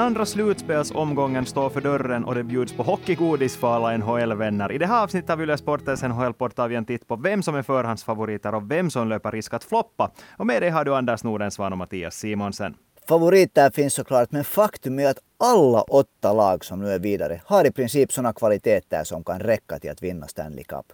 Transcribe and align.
Den 0.00 0.06
andra 0.06 0.26
slutspelsomgången 0.26 1.46
står 1.46 1.70
för 1.70 1.80
dörren 1.80 2.24
och 2.24 2.34
det 2.34 2.44
bjuds 2.44 2.72
på 2.72 2.82
hockeygodis 2.82 3.56
för 3.56 3.74
alla 3.74 3.96
NHL-vänner. 3.96 4.72
I 4.72 4.78
det 4.78 4.86
här 4.86 5.02
avsnittet 5.02 5.30
av 5.30 5.42
Yle 5.42 5.58
Sportens 5.58 6.02
NHL-port 6.02 6.54
tar 6.54 6.68
vi 6.68 6.74
en 6.74 6.84
titt 6.84 7.08
på 7.08 7.16
vem 7.16 7.42
som 7.42 7.54
är 7.54 7.62
förhandsfavoriter 7.62 8.54
och 8.54 8.70
vem 8.70 8.90
som 8.90 9.08
löper 9.08 9.30
risk 9.32 9.54
att 9.54 9.64
floppa. 9.64 10.10
Och 10.36 10.46
med 10.46 10.62
det 10.62 10.70
har 10.70 10.84
du 10.84 10.94
Anders 10.94 11.24
Nordensvan 11.24 11.72
och 11.72 11.78
Mattias 11.78 12.14
Simonsen. 12.14 12.74
Favoriter 13.08 13.70
finns 13.70 13.94
såklart, 13.94 14.32
men 14.32 14.44
faktum 14.44 14.98
är 14.98 15.10
att 15.10 15.18
alla 15.38 15.82
åtta 15.82 16.32
lag 16.32 16.64
som 16.64 16.80
nu 16.80 16.88
är 16.88 16.98
vidare 16.98 17.40
har 17.44 17.66
i 17.66 17.72
princip 17.72 18.12
sådana 18.12 18.32
kvaliteter 18.32 19.04
som 19.04 19.24
kan 19.24 19.40
räcka 19.40 19.78
till 19.78 19.90
att 19.90 20.02
vinna 20.02 20.28
Stanley 20.28 20.64
Cup. 20.64 20.86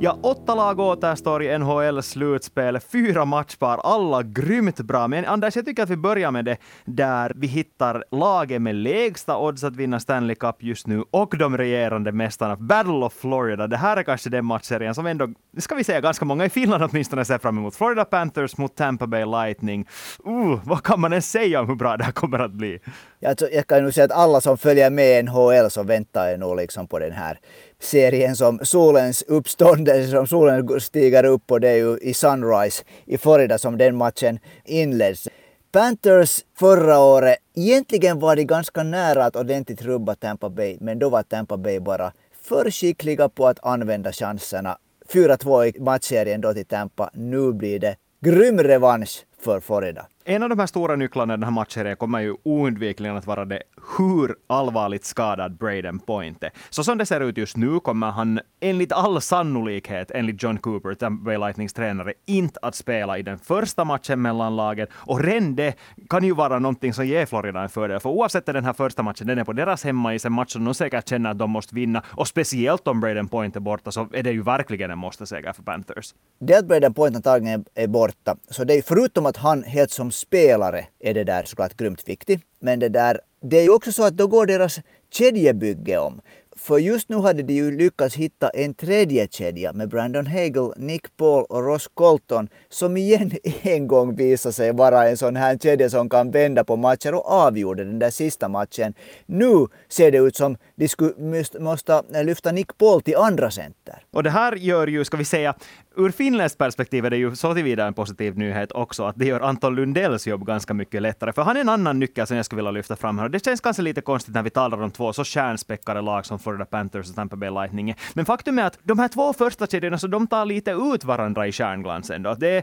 Ja, 0.00 0.18
åtta 0.22 0.54
lag 0.54 0.80
återstår 0.80 1.42
i 1.42 1.58
NHL-slutspel, 1.58 2.80
fyra 2.80 3.24
matchpar, 3.24 3.80
alla 3.84 4.22
grymt 4.22 4.80
bra. 4.80 5.08
Men 5.08 5.24
Anders, 5.24 5.56
jag 5.56 5.64
tycker 5.64 5.82
att 5.82 5.90
vi 5.90 5.96
börjar 5.96 6.30
med 6.30 6.44
det 6.44 6.56
där 6.84 7.32
vi 7.36 7.46
hittar 7.46 8.04
laget 8.10 8.62
med 8.62 8.74
lägsta 8.74 9.38
odds 9.38 9.64
att 9.64 9.76
vinna 9.76 10.00
Stanley 10.00 10.36
Cup 10.36 10.56
just 10.62 10.86
nu 10.86 11.04
och 11.10 11.34
de 11.38 11.56
regerande 11.56 12.12
mästarna. 12.12 12.56
Battle 12.56 12.92
of 12.92 13.12
Florida. 13.12 13.66
Det 13.66 13.76
här 13.76 13.96
är 13.96 14.02
kanske 14.02 14.30
den 14.30 14.44
matchserien 14.44 14.94
som 14.94 15.06
ändå, 15.06 15.28
ska 15.58 15.74
vi 15.74 15.84
säga, 15.84 16.00
ganska 16.00 16.24
många 16.24 16.44
i 16.44 16.50
Finland 16.50 16.84
åtminstone 16.90 17.24
ser 17.24 17.38
fram 17.38 17.58
emot. 17.58 17.74
Florida 17.74 18.04
Panthers 18.04 18.56
mot 18.56 18.76
Tampa 18.76 19.06
Bay 19.06 19.24
Lightning. 19.24 19.88
Uh, 20.26 20.60
vad 20.64 20.82
kan 20.82 21.00
man 21.00 21.12
ens 21.12 21.30
säga 21.30 21.60
om 21.60 21.68
hur 21.68 21.74
bra 21.74 21.96
det 21.96 22.04
här 22.04 22.12
kommer 22.12 22.38
att 22.38 22.52
bli? 22.52 22.78
Jag, 23.20 23.36
jag 23.52 23.66
kan 23.66 23.82
nog 23.82 23.94
säga 23.94 24.04
att 24.04 24.12
alla 24.12 24.40
som 24.40 24.58
följer 24.58 24.90
med 24.90 25.24
NHL 25.24 25.70
så 25.70 25.82
väntar 25.82 26.36
nog 26.36 26.56
liksom 26.56 26.88
på 26.88 26.98
den 26.98 27.12
här 27.12 27.38
serien 27.80 28.36
som 28.36 28.58
solens 28.62 29.22
uppståndelse, 29.22 30.10
som 30.10 30.26
solen 30.26 30.80
stiger 30.80 31.24
upp 31.24 31.50
och 31.50 31.60
det 31.60 31.68
är 31.68 31.76
ju 31.76 31.98
i 31.98 32.14
Sunrise 32.14 32.84
i 33.04 33.18
Florida 33.18 33.58
som 33.58 33.78
den 33.78 33.96
matchen 33.96 34.38
inleds. 34.64 35.28
Panthers 35.72 36.44
förra 36.58 36.98
året, 36.98 37.36
egentligen 37.54 38.18
var 38.18 38.36
de 38.36 38.44
ganska 38.44 38.82
nära 38.82 39.24
att 39.24 39.36
ordentligt 39.36 39.82
rubba 39.82 40.14
Tampa 40.14 40.50
Bay, 40.50 40.76
men 40.80 40.98
då 40.98 41.08
var 41.08 41.22
Tampa 41.22 41.56
Bay 41.56 41.80
bara 41.80 42.12
för 42.42 42.70
skickliga 42.70 43.28
på 43.28 43.46
att 43.46 43.64
använda 43.64 44.12
chanserna. 44.12 44.78
4-2 45.12 45.64
i 45.64 45.80
matchserien 45.80 46.40
då 46.40 46.54
till 46.54 46.66
Tampa. 46.66 47.10
Nu 47.14 47.52
blir 47.52 47.78
det 47.78 47.96
grym 48.20 48.58
revansch 48.58 49.24
för 49.48 49.60
Florida. 49.60 50.06
En 50.24 50.42
av 50.42 50.48
de 50.48 50.58
här 50.58 50.66
stora 50.66 50.96
nycklarna 50.96 51.34
i 51.34 51.36
den 51.36 51.44
här 51.44 51.50
matchserien 51.50 51.96
kommer 51.96 52.20
ju 52.20 52.34
oundvikligen 52.42 53.16
att 53.16 53.26
vara 53.26 53.44
det 53.44 53.62
hur 53.98 54.34
allvarligt 54.46 55.04
skadad 55.04 55.56
Braden 55.56 55.98
Point 55.98 56.44
är. 56.44 56.50
Så 56.70 56.84
som 56.84 56.98
det 56.98 57.06
ser 57.06 57.20
ut 57.20 57.38
just 57.38 57.56
nu 57.56 57.80
kommer 57.80 58.10
han 58.10 58.40
enligt 58.60 58.92
all 58.92 59.20
sannolikhet, 59.20 60.10
enligt 60.10 60.42
John 60.42 60.58
Cooper, 60.58 60.94
Tampa 60.94 61.24
Bay 61.24 61.38
Lightnings 61.38 61.72
tränare, 61.72 62.12
inte 62.26 62.60
att 62.62 62.74
spela 62.74 63.18
i 63.18 63.22
den 63.22 63.38
första 63.38 63.84
matchen 63.84 64.22
mellan 64.22 64.56
lagen. 64.56 64.86
Och 64.92 65.20
redan 65.20 65.56
det 65.56 65.74
kan 66.08 66.24
ju 66.24 66.34
vara 66.34 66.58
någonting 66.58 66.92
som 66.92 67.06
ger 67.06 67.26
Florida 67.26 67.62
en 67.62 67.68
fördel. 67.68 68.00
För 68.00 68.10
oavsett 68.10 68.46
den 68.46 68.64
här 68.64 68.72
första 68.72 69.02
matchen, 69.02 69.26
den 69.26 69.38
är 69.38 69.44
på 69.44 69.52
deras 69.52 69.84
hemmais, 69.84 70.24
en 70.24 70.32
match 70.32 70.52
som 70.52 70.64
de 70.64 70.74
säkert 70.74 71.08
känner 71.08 71.30
att 71.30 71.38
de 71.38 71.50
måste 71.50 71.74
vinna. 71.74 72.02
Och 72.06 72.28
speciellt 72.28 72.88
om 72.88 73.00
Braden 73.00 73.28
Point 73.28 73.56
är 73.56 73.60
borta 73.60 73.90
så 73.90 74.08
är 74.12 74.22
det 74.22 74.32
ju 74.32 74.42
verkligen 74.42 74.90
en 74.90 74.98
måste-seger 74.98 75.52
för 75.52 75.62
Panthers. 75.62 76.14
Det 76.40 76.58
att 76.58 76.66
Braden 76.66 76.94
Point 76.94 77.16
antagligen 77.16 77.64
är 77.74 77.86
borta, 77.86 78.36
så 78.50 78.64
det 78.64 78.74
är 78.74 78.82
förutom 78.82 79.26
att 79.26 79.37
han 79.38 79.62
helt 79.62 79.90
som 79.90 80.10
spelare 80.10 80.86
är 81.00 81.14
det 81.14 81.24
där 81.24 81.42
såklart 81.44 81.76
grymt 81.76 82.08
viktigt. 82.08 82.40
Men 82.60 82.78
det 82.78 82.88
där, 82.88 83.20
det 83.42 83.58
är 83.58 83.62
ju 83.62 83.70
också 83.70 83.92
så 83.92 84.04
att 84.04 84.16
då 84.16 84.26
går 84.26 84.46
deras 84.46 84.80
kedjebygge 85.12 85.98
om. 85.98 86.20
För 86.58 86.78
just 86.78 87.08
nu 87.08 87.16
hade 87.16 87.42
de 87.42 87.54
ju 87.54 87.78
lyckats 87.78 88.14
hitta 88.14 88.48
en 88.48 88.74
tredje 88.74 89.28
kedja 89.30 89.72
med 89.72 89.88
Brandon 89.88 90.26
Hagel, 90.26 90.72
Nick 90.76 91.16
Paul 91.16 91.44
och 91.48 91.64
Ross 91.64 91.88
Colton 91.94 92.48
som 92.68 92.96
igen 92.96 93.32
en 93.62 93.86
gång 93.86 94.16
visade 94.16 94.52
sig 94.52 94.72
vara 94.72 95.08
en 95.08 95.16
sån 95.16 95.36
här 95.36 95.58
kedja 95.58 95.90
som 95.90 96.08
kan 96.08 96.30
vända 96.30 96.64
på 96.64 96.76
matcher 96.76 97.14
och 97.14 97.30
avgjorde 97.30 97.84
den 97.84 97.98
där 97.98 98.10
sista 98.10 98.48
matchen. 98.48 98.94
Nu 99.26 99.66
ser 99.88 100.10
det 100.12 100.18
ut 100.18 100.36
som 100.36 100.56
de 100.76 100.88
skulle 100.88 101.44
måste 101.60 102.02
lyfta 102.24 102.52
Nick 102.52 102.78
Paul 102.78 103.02
till 103.02 103.16
andra 103.16 103.50
center. 103.50 104.02
Och 104.10 104.22
det 104.22 104.30
här 104.30 104.56
gör 104.56 104.86
ju, 104.86 105.04
ska 105.04 105.16
vi 105.16 105.24
säga, 105.24 105.54
ur 105.98 106.10
finländskt 106.10 106.58
perspektiv 106.58 107.04
är 107.04 107.10
det 107.10 107.16
ju 107.16 107.36
så 107.36 107.54
tillvida 107.54 107.86
en 107.86 107.94
positiv 107.94 108.38
nyhet 108.38 108.72
också, 108.72 109.04
att 109.04 109.18
det 109.18 109.26
gör 109.26 109.40
Anton 109.40 109.74
Lundells 109.74 110.26
jobb 110.26 110.46
ganska 110.46 110.74
mycket 110.74 111.02
lättare. 111.02 111.32
För 111.32 111.42
han 111.42 111.56
är 111.56 111.60
en 111.60 111.68
annan 111.68 111.98
nyckel 111.98 112.26
som 112.26 112.36
jag 112.36 112.46
skulle 112.46 112.58
vilja 112.58 112.70
lyfta 112.70 112.96
fram 112.96 113.18
här. 113.18 113.24
Och 113.24 113.30
det 113.30 113.44
känns 113.44 113.60
kanske 113.60 113.82
lite 113.82 114.00
konstigt 114.00 114.34
när 114.34 114.42
vi 114.42 114.50
talar 114.50 114.82
om 114.82 114.90
två 114.90 115.12
så 115.12 115.24
stjärnspäckade 115.24 116.00
lag 116.00 116.26
som 116.26 116.38
Florida 116.38 116.64
Panthers 116.64 117.10
och 117.10 117.14
Tampa 117.14 117.36
Bay 117.36 117.50
Lightning. 117.50 117.94
Men 118.14 118.24
faktum 118.24 118.58
är 118.58 118.64
att 118.64 118.78
de 118.82 118.98
här 118.98 119.08
två 119.08 119.32
första 119.32 119.66
kedjorna, 119.66 119.98
så 119.98 120.06
de 120.06 120.26
tar 120.26 120.44
lite 120.44 120.70
ut 120.70 121.04
varandra 121.04 121.46
i 121.46 121.52
stjärnglansen. 121.52 122.22
Då. 122.22 122.34
Det, 122.34 122.62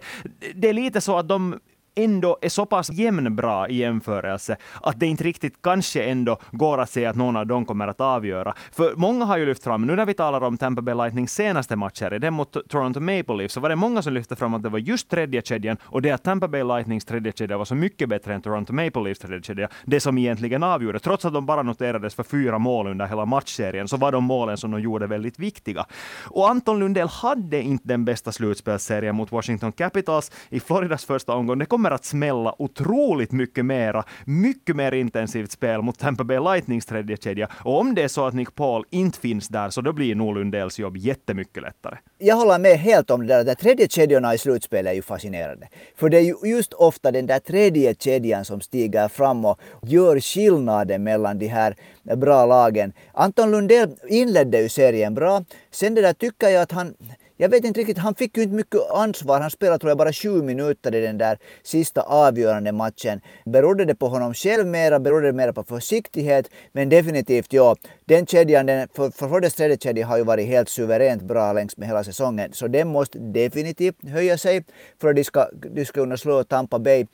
det 0.55 0.69
är 0.69 0.73
lite 0.73 1.01
så 1.01 1.17
att 1.17 1.27
de 1.27 1.59
ändå 1.95 2.37
är 2.41 2.49
så 2.49 2.65
pass 2.65 2.89
jämnbra 2.91 3.69
i 3.69 3.75
jämförelse 3.75 4.57
att 4.81 4.99
det 4.99 5.05
inte 5.05 5.23
riktigt 5.23 5.61
kanske 5.61 6.03
ändå 6.03 6.37
går 6.51 6.77
att 6.77 6.89
säga 6.89 7.09
att 7.09 7.15
någon 7.15 7.35
av 7.35 7.47
dem 7.47 7.65
kommer 7.65 7.87
att 7.87 8.01
avgöra. 8.01 8.53
För 8.71 8.95
många 8.95 9.25
har 9.25 9.37
ju 9.37 9.45
lyft 9.45 9.63
fram, 9.63 9.85
nu 9.85 9.95
när 9.95 10.05
vi 10.05 10.13
talar 10.13 10.43
om 10.43 10.57
Tampa 10.57 10.81
Bay 10.81 10.95
Lightnings 10.95 11.33
senaste 11.33 11.75
matcher, 11.75 12.19
den 12.19 12.33
mot 12.33 12.69
Toronto 12.69 12.99
Maple 12.99 13.35
Leafs, 13.35 13.53
så 13.53 13.59
var 13.59 13.69
det 13.69 13.75
många 13.75 14.01
som 14.01 14.13
lyfte 14.13 14.35
fram 14.35 14.53
att 14.53 14.63
det 14.63 14.69
var 14.69 14.79
just 14.79 15.09
tredje 15.09 15.41
kedjan 15.41 15.77
och 15.83 16.01
det 16.01 16.11
att 16.11 16.23
Tampa 16.23 16.47
Bay 16.47 16.63
Lightnings 16.63 17.05
tredje 17.05 17.31
kedja 17.31 17.57
var 17.57 17.65
så 17.65 17.75
mycket 17.75 18.09
bättre 18.09 18.33
än 18.33 18.41
Toronto 18.41 18.73
Maple 18.73 19.03
Leafs 19.03 19.19
tredje 19.19 19.41
kedja, 19.41 19.69
det 19.85 19.99
som 19.99 20.17
egentligen 20.17 20.63
avgjorde. 20.63 20.99
Trots 20.99 21.25
att 21.25 21.33
de 21.33 21.45
bara 21.45 21.63
noterades 21.63 22.15
för 22.15 22.23
fyra 22.23 22.59
mål 22.59 22.87
under 22.87 23.05
hela 23.05 23.25
matchserien, 23.25 23.87
så 23.87 23.97
var 23.97 24.11
de 24.11 24.23
målen 24.23 24.57
som 24.57 24.71
de 24.71 24.81
gjorde 24.81 25.07
väldigt 25.07 25.39
viktiga. 25.39 25.85
Och 26.23 26.49
Anton 26.49 26.79
Lundell 26.79 27.07
hade 27.07 27.61
inte 27.61 27.87
den 27.87 28.05
bästa 28.05 28.31
slutspelsserien 28.31 29.15
mot 29.15 29.31
Washington 29.31 29.71
Capitals 29.71 30.31
i 30.49 30.59
Floridas 30.59 31.05
första 31.05 31.33
omgång. 31.33 31.59
Det 31.59 31.65
kommer 31.85 31.95
att 31.95 32.05
smälla 32.05 32.55
otroligt 32.57 33.31
mycket 33.31 33.65
mera, 33.65 34.03
mycket 34.25 34.75
mer 34.75 34.91
intensivt 34.91 35.51
spel 35.51 35.81
mot 35.81 35.99
Tampa 35.99 36.23
Bay 36.23 36.39
Lightnings 36.39 36.85
tredje 36.85 37.17
kedja. 37.17 37.49
Och 37.63 37.79
om 37.79 37.95
det 37.95 38.03
är 38.03 38.07
så 38.07 38.25
att 38.25 38.33
Nick 38.33 38.55
Paul 38.55 38.85
inte 38.89 39.19
finns 39.19 39.47
där, 39.47 39.69
så 39.69 39.81
då 39.81 39.93
blir 39.93 40.15
nog 40.15 40.35
Lundells 40.35 40.79
jobb 40.79 40.97
jättemycket 40.97 41.63
lättare. 41.63 41.97
Jag 42.17 42.35
håller 42.35 42.59
med 42.59 42.79
helt 42.79 43.09
om 43.09 43.27
det 43.27 43.33
där. 43.33 43.43
De 43.43 43.55
tredje 43.55 43.87
kedjorna 43.87 44.33
i 44.33 44.37
slutspelet 44.37 44.91
är 44.91 44.95
ju 44.95 45.01
fascinerande. 45.01 45.67
För 45.95 46.09
det 46.09 46.17
är 46.17 46.21
ju 46.21 46.35
just 46.43 46.73
ofta 46.73 47.11
den 47.11 47.25
där 47.25 47.39
tredje 47.39 47.95
kedjan 47.99 48.45
som 48.45 48.61
stiger 48.61 49.07
fram 49.07 49.45
och 49.45 49.59
gör 49.81 50.19
skillnaden 50.19 51.03
mellan 51.03 51.39
de 51.39 51.47
här 51.47 51.75
bra 52.15 52.45
lagen. 52.45 52.93
Anton 53.13 53.51
Lundell 53.51 53.89
inledde 54.07 54.61
ju 54.61 54.69
serien 54.69 55.13
bra. 55.13 55.43
Sen 55.71 55.95
det 55.95 56.01
där 56.01 56.13
tycker 56.13 56.49
jag 56.49 56.61
att 56.61 56.71
han 56.71 56.93
jag 57.37 57.49
vet 57.49 57.65
inte 57.65 57.79
riktigt, 57.79 57.97
han 57.97 58.15
fick 58.15 58.37
ju 58.37 58.43
inte 58.43 58.55
mycket 58.55 58.91
ansvar. 58.91 59.41
Han 59.41 59.51
spelade 59.51 59.79
tror 59.79 59.89
jag 59.89 59.97
bara 59.97 60.13
sju 60.13 60.41
minuter 60.41 60.95
i 60.95 61.01
den 61.01 61.17
där 61.17 61.37
sista 61.63 62.01
avgörande 62.01 62.71
matchen. 62.71 63.21
Berodde 63.45 63.85
det 63.85 63.95
på 63.95 64.07
honom 64.07 64.33
själv 64.33 64.67
mera, 64.67 64.99
berodde 64.99 65.27
det 65.27 65.33
mera 65.33 65.53
på 65.53 65.63
försiktighet? 65.63 66.49
Men 66.71 66.89
definitivt 66.89 67.53
ja, 67.53 67.75
den 68.05 68.25
kedjan, 68.25 68.65
den, 68.65 68.87
för, 68.93 69.09
för 69.09 69.49
tredje 69.49 69.77
kedja 69.77 70.05
har 70.05 70.17
ju 70.17 70.23
varit 70.23 70.47
helt 70.47 70.69
suveränt 70.69 71.21
bra 71.21 71.53
längs 71.53 71.77
med 71.77 71.87
hela 71.87 72.03
säsongen. 72.03 72.53
Så 72.53 72.67
den 72.67 72.87
måste 72.87 73.19
definitivt 73.19 74.09
höja 74.09 74.37
sig 74.37 74.63
för 75.01 75.09
att 75.09 75.15
de 75.15 75.23
ska, 75.23 75.47
de 75.75 75.85
ska 75.85 76.01
kunna 76.01 76.17
slå 76.17 76.43
Tampa 76.43 76.79
Bay. 76.79 77.05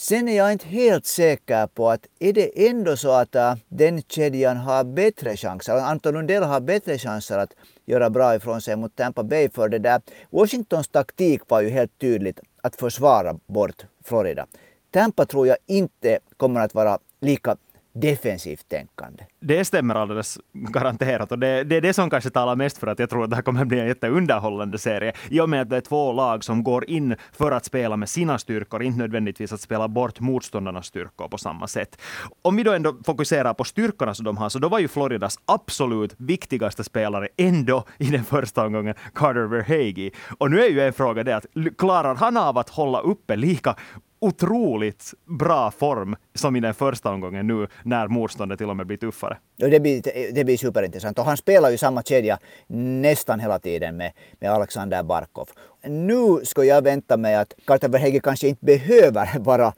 Sen 0.00 0.28
är 0.28 0.36
jag 0.36 0.52
inte 0.52 0.66
helt 0.66 1.06
säker 1.06 1.66
på 1.66 1.90
att 1.90 2.06
är 2.18 2.32
det 2.32 2.68
ändå 2.68 2.96
så 2.96 3.10
att 3.10 3.36
uh, 3.36 3.54
den 3.68 4.02
kedjan 4.02 4.56
har 4.56 4.84
bättre 4.84 5.36
chanser, 5.36 5.74
Anton 5.74 6.14
Lundell 6.14 6.42
har 6.42 6.60
bättre 6.60 6.98
chanser 6.98 7.38
att 7.38 7.52
göra 7.86 8.10
bra 8.10 8.34
ifrån 8.34 8.60
sig 8.60 8.76
mot 8.76 8.96
Tampa 8.96 9.22
Bay 9.22 9.48
för 9.50 9.68
det 9.68 9.78
där. 9.78 10.00
Washingtons 10.30 10.88
taktik 10.88 11.42
var 11.48 11.60
ju 11.60 11.68
helt 11.68 11.98
tydligt 11.98 12.40
att 12.62 12.76
försvara 12.76 13.34
bort 13.46 13.84
Florida. 14.04 14.46
Tampa 14.90 15.26
tror 15.26 15.46
jag 15.46 15.56
inte 15.66 16.18
kommer 16.36 16.60
att 16.60 16.74
vara 16.74 16.98
lika 17.20 17.56
defensivt 17.92 18.68
tänkande. 18.68 19.24
Det 19.40 19.64
stämmer 19.64 19.94
alldeles 19.94 20.38
garanterat 20.52 21.32
och 21.32 21.38
det, 21.38 21.64
det, 21.64 21.76
är 21.76 21.80
det 21.80 21.92
som 21.92 22.10
kanske 22.10 22.30
talar 22.30 22.56
mest 22.56 22.78
för 22.78 22.86
att 22.86 22.98
jag 22.98 23.10
tror 23.10 23.24
att 23.24 23.30
det 23.30 23.36
här 23.36 23.42
kommer 23.42 23.64
bli 23.64 23.80
en 23.80 23.86
jätteunderhållande 23.86 24.78
serie. 24.78 25.12
I 25.28 25.40
och 25.40 25.48
med 25.48 25.62
att 25.62 25.70
det 25.70 25.76
är 25.76 25.80
två 25.80 26.12
lag 26.12 26.44
som 26.44 26.62
går 26.64 26.90
in 26.90 27.16
för 27.32 27.52
att 27.52 27.64
spela 27.64 27.96
med 27.96 28.08
sina 28.08 28.38
styrkor, 28.38 28.82
inte 28.82 28.98
nödvändigtvis 28.98 29.52
att 29.52 29.60
spela 29.60 29.88
bort 29.88 30.20
motståndarnas 30.20 30.86
styrkor 30.86 31.28
på 31.28 31.38
samma 31.38 31.66
sätt. 31.66 32.00
Om 32.42 32.56
vi 32.56 32.62
då 32.62 32.72
ändå 32.72 32.96
fokuserar 33.06 33.54
på 33.54 33.64
styrkorna 33.64 34.14
som 34.14 34.24
de 34.24 34.36
har, 34.36 34.48
så 34.48 34.58
då 34.58 34.68
var 34.68 34.78
ju 34.78 34.88
Floridas 34.88 35.38
absolut 35.44 36.14
viktigaste 36.18 36.84
spelare 36.84 37.28
ändå 37.36 37.84
i 37.98 38.06
den 38.06 38.24
första 38.24 38.66
omgången 38.66 38.94
Carter 39.14 39.46
Verhage. 39.46 40.12
Och 40.38 40.50
nu 40.50 40.60
är 40.60 40.68
ju 40.68 40.80
en 40.80 40.92
fråga 40.92 41.24
det 41.24 41.36
att 41.36 41.46
klarar 41.78 42.14
han 42.14 42.36
av 42.36 42.58
att 42.58 42.68
hålla 42.68 43.00
uppe 43.00 43.36
lika 43.36 43.76
otroligt 44.20 45.14
bra 45.24 45.70
form 45.70 46.16
som 46.34 46.56
i 46.56 46.60
den 46.60 46.74
första 46.74 47.10
omgången 47.10 47.46
nu 47.46 47.66
när 47.84 48.08
motståndet 48.08 48.58
till 48.58 48.70
och 48.70 48.76
med 48.76 48.86
blir 48.86 48.96
tuffare. 48.96 49.38
Ja, 49.56 49.68
det, 49.68 49.80
blir, 49.80 50.02
det 50.32 50.44
blir 50.44 50.56
superintressant 50.56 51.18
och 51.18 51.24
han 51.24 51.36
spelar 51.36 51.70
ju 51.70 51.78
samma 51.78 52.02
kedja 52.02 52.38
nästan 52.66 53.40
hela 53.40 53.58
tiden 53.58 53.96
med, 53.96 54.12
med 54.40 54.50
Alexander 54.50 55.02
Barkov. 55.02 55.48
Nu 55.84 56.40
ska 56.44 56.64
jag 56.64 56.82
vänta 56.82 57.16
mig 57.16 57.34
att 57.34 57.54
Carter 57.66 57.88
Verhege 57.88 58.20
kanske 58.20 58.48
inte 58.48 58.64
behöver 58.64 59.38
vara 59.38 59.72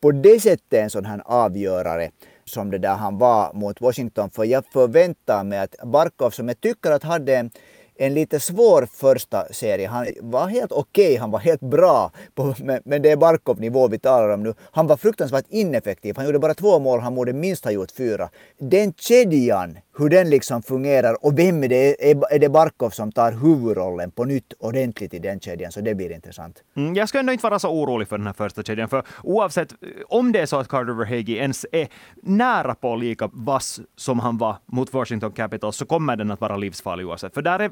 på 0.00 0.12
det 0.12 0.40
sättet 0.40 0.82
en 0.82 0.90
sån 0.90 1.04
här 1.04 1.22
avgörare 1.24 2.10
som 2.44 2.70
det 2.70 2.78
där 2.78 2.94
han 2.94 3.18
var 3.18 3.52
mot 3.54 3.80
Washington. 3.80 4.30
För 4.30 4.44
jag 4.44 4.64
förväntar 4.72 5.44
mig 5.44 5.58
att 5.58 5.74
Barkov, 5.84 6.30
som 6.30 6.48
jag 6.48 6.60
tycker 6.60 6.90
att 6.90 7.02
hade 7.02 7.36
en 7.36 7.50
en 7.98 8.14
lite 8.14 8.40
svår 8.40 8.88
första 8.94 9.52
serie. 9.52 9.88
Han 9.88 10.06
var 10.20 10.48
helt 10.48 10.72
okej, 10.72 11.06
okay, 11.06 11.18
han 11.18 11.30
var 11.30 11.38
helt 11.38 11.60
bra, 11.60 12.12
på, 12.34 12.54
men, 12.58 12.80
men 12.84 13.02
det 13.02 13.10
är 13.10 13.16
Barkov-nivå 13.16 13.88
vi 13.88 13.98
talar 13.98 14.28
om 14.28 14.42
nu. 14.42 14.54
Han 14.72 14.86
var 14.86 14.96
fruktansvärt 14.96 15.44
ineffektiv. 15.48 16.16
Han 16.16 16.26
gjorde 16.26 16.38
bara 16.38 16.54
två 16.54 16.78
mål, 16.78 17.00
han 17.00 17.14
borde 17.14 17.32
minst 17.32 17.64
ha 17.64 17.70
gjort 17.70 17.90
fyra. 17.90 18.28
Den 18.58 18.92
kedjan 18.92 19.78
hur 19.98 20.08
den 20.08 20.30
liksom 20.30 20.62
fungerar 20.62 21.24
och 21.24 21.38
vem 21.38 21.64
är 21.64 21.68
det? 21.68 22.10
Är 22.10 22.38
det 22.38 22.48
Barkov 22.48 22.90
som 22.90 23.12
tar 23.12 23.32
huvudrollen 23.32 24.10
på 24.10 24.24
nytt 24.24 24.52
ordentligt 24.58 25.14
i 25.14 25.18
den 25.18 25.40
kedjan? 25.40 25.72
Så 25.72 25.80
det 25.80 25.94
blir 25.94 26.12
intressant. 26.12 26.62
Mm, 26.76 26.94
jag 26.94 27.08
ska 27.08 27.18
ändå 27.18 27.32
inte 27.32 27.42
vara 27.42 27.58
så 27.58 27.68
orolig 27.68 28.08
för 28.08 28.18
den 28.18 28.26
här 28.26 28.34
första 28.34 28.62
kedjan, 28.62 28.88
för 28.88 29.02
oavsett 29.22 29.74
om 30.08 30.32
det 30.32 30.40
är 30.40 30.46
så 30.46 30.56
att 30.56 30.68
Carter 30.68 30.92
Verhage 30.92 31.28
ens 31.28 31.66
är 31.72 31.88
nära 32.22 32.74
på 32.74 32.96
lika 32.96 33.30
vass 33.32 33.80
som 33.96 34.18
han 34.18 34.38
var 34.38 34.56
mot 34.66 34.92
Washington 34.92 35.32
Capitals, 35.32 35.76
så 35.76 35.86
kommer 35.86 36.16
den 36.16 36.30
att 36.30 36.40
vara 36.40 36.56
livsfarlig 36.56 37.06
oavsett. 37.06 37.34
För 37.34 37.42
där 37.42 37.58
är, 37.58 37.70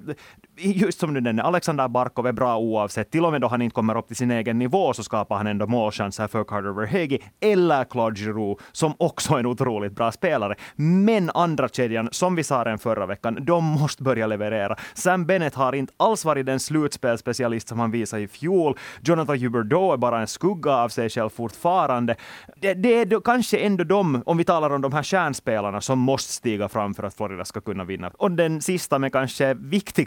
just 0.57 1.01
som 1.01 1.15
du 1.15 1.21
nämnde, 1.21 1.43
Alexander 1.43 1.89
Barkov 1.89 2.27
är 2.27 2.33
bra 2.33 2.59
oavsett. 2.59 3.11
Till 3.11 3.25
och 3.25 3.33
med 3.33 3.41
då 3.41 3.49
han 3.49 3.63
inte 3.63 3.75
kommer 3.75 3.97
upp 3.97 4.07
till 4.07 4.17
sin 4.17 4.31
egen 4.31 4.59
nivå 4.59 4.93
så 4.93 5.03
skapar 5.03 5.37
han 5.37 5.47
ändå 5.47 5.67
målchanser 5.67 6.27
för 6.27 6.45
Carter 6.45 6.73
Verhegi 6.73 7.19
eller 7.41 7.85
Claude 7.85 8.21
Giroux, 8.21 8.65
som 8.73 8.95
också 8.99 9.35
är 9.35 9.39
en 9.39 9.47
otroligt 9.47 9.93
bra 9.93 10.13
spelare. 10.13 10.55
Men 10.77 11.31
andra 11.31 11.69
kedjan 11.69 12.09
som 12.13 12.35
vi 12.35 12.45
sa 12.45 12.65
redan 12.65 12.79
förra 12.79 13.07
veckan, 13.07 13.39
de 13.41 13.65
måste 13.65 14.03
börja 14.03 14.27
leverera. 14.27 14.77
Sam 14.95 15.27
Bennett 15.27 15.55
har 15.55 15.73
inte 15.73 15.93
alls 15.97 16.25
varit 16.25 16.47
den 16.47 16.61
slutspelspecialist 16.61 17.69
som 17.69 17.79
han 17.79 17.91
visade 17.91 18.23
i 18.23 18.29
fjol. 18.29 18.79
Jonathan 19.01 19.39
Huberdeau 19.39 19.93
är 19.93 19.97
bara 19.97 20.21
en 20.21 20.27
skugga 20.27 20.73
av 20.77 20.89
sig 20.89 21.11
själv 21.11 21.29
fortfarande. 21.29 22.17
Det, 22.57 22.75
det 22.75 22.95
är 22.95 23.21
kanske 23.21 23.59
ändå 23.59 23.85
de, 23.85 24.23
om 24.27 24.37
vi 24.37 24.45
talar 24.45 24.71
om 24.71 24.81
de 24.81 24.93
här 24.93 25.03
kärnspelarna, 25.03 25.81
som 25.81 25.99
måste 25.99 26.33
stiga 26.33 26.69
fram 26.69 26.95
för 26.95 27.03
att 27.03 27.15
Florida 27.15 27.45
ska 27.45 27.61
kunna 27.61 27.85
vinna. 27.85 28.11
Och 28.19 28.31
den 28.31 28.61
sista 28.61 28.99
men 28.99 29.11
kanske 29.11 29.55
viktigaste 29.55 30.06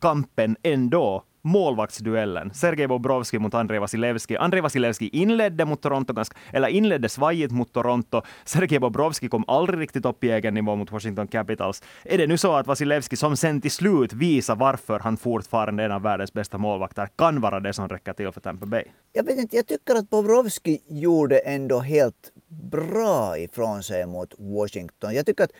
kampen 0.00 0.56
ändå 0.62 1.24
målvaktsduellen. 1.42 2.54
Sergej 2.54 2.86
Bobrovski 2.86 3.38
mot 3.38 3.54
Andrei 3.54 3.78
Vasilevski. 3.78 4.36
Andrei 4.36 4.60
Vasilevski 4.60 5.08
inledde 5.08 5.64
mot 5.64 5.82
Toronto, 5.82 6.12
ganska, 6.12 6.36
eller 6.52 6.68
inledde 6.68 7.08
svajigt 7.08 7.52
mot 7.52 7.72
Toronto. 7.72 8.22
Sergej 8.44 8.78
Bobrovski 8.78 9.28
kom 9.28 9.44
aldrig 9.46 9.80
riktigt 9.80 10.04
upp 10.06 10.24
i 10.24 10.30
egen 10.30 10.54
nivå 10.54 10.76
mot 10.76 10.92
Washington 10.92 11.28
Capitals. 11.28 11.82
Är 12.04 12.18
det 12.18 12.26
nu 12.26 12.38
så 12.38 12.52
att 12.52 12.66
Vasilevski, 12.66 13.16
som 13.16 13.36
sen 13.36 13.60
till 13.60 13.70
slut 13.70 14.12
visar 14.12 14.56
varför 14.56 14.98
han 14.98 15.16
fortfarande 15.16 15.82
är 15.82 15.86
en 15.86 15.92
av 15.92 16.02
världens 16.02 16.32
bästa 16.32 16.58
målvakter, 16.58 17.08
kan 17.18 17.40
vara 17.40 17.60
det 17.60 17.72
som 17.72 17.88
räcker 17.88 18.12
till 18.12 18.32
för 18.32 18.40
Tampa 18.40 18.66
Bay? 18.66 18.84
Jag 19.12 19.24
vet 19.24 19.38
inte, 19.38 19.56
jag 19.56 19.66
tycker 19.66 19.94
att 19.94 20.10
Bobrovski 20.10 20.82
gjorde 20.88 21.38
ändå 21.38 21.78
helt 21.78 22.32
bra 22.48 23.38
ifrån 23.38 23.82
sig 23.82 24.06
mot 24.06 24.34
Washington. 24.38 25.14
Jag 25.14 25.26
tycker 25.26 25.44
att 25.44 25.52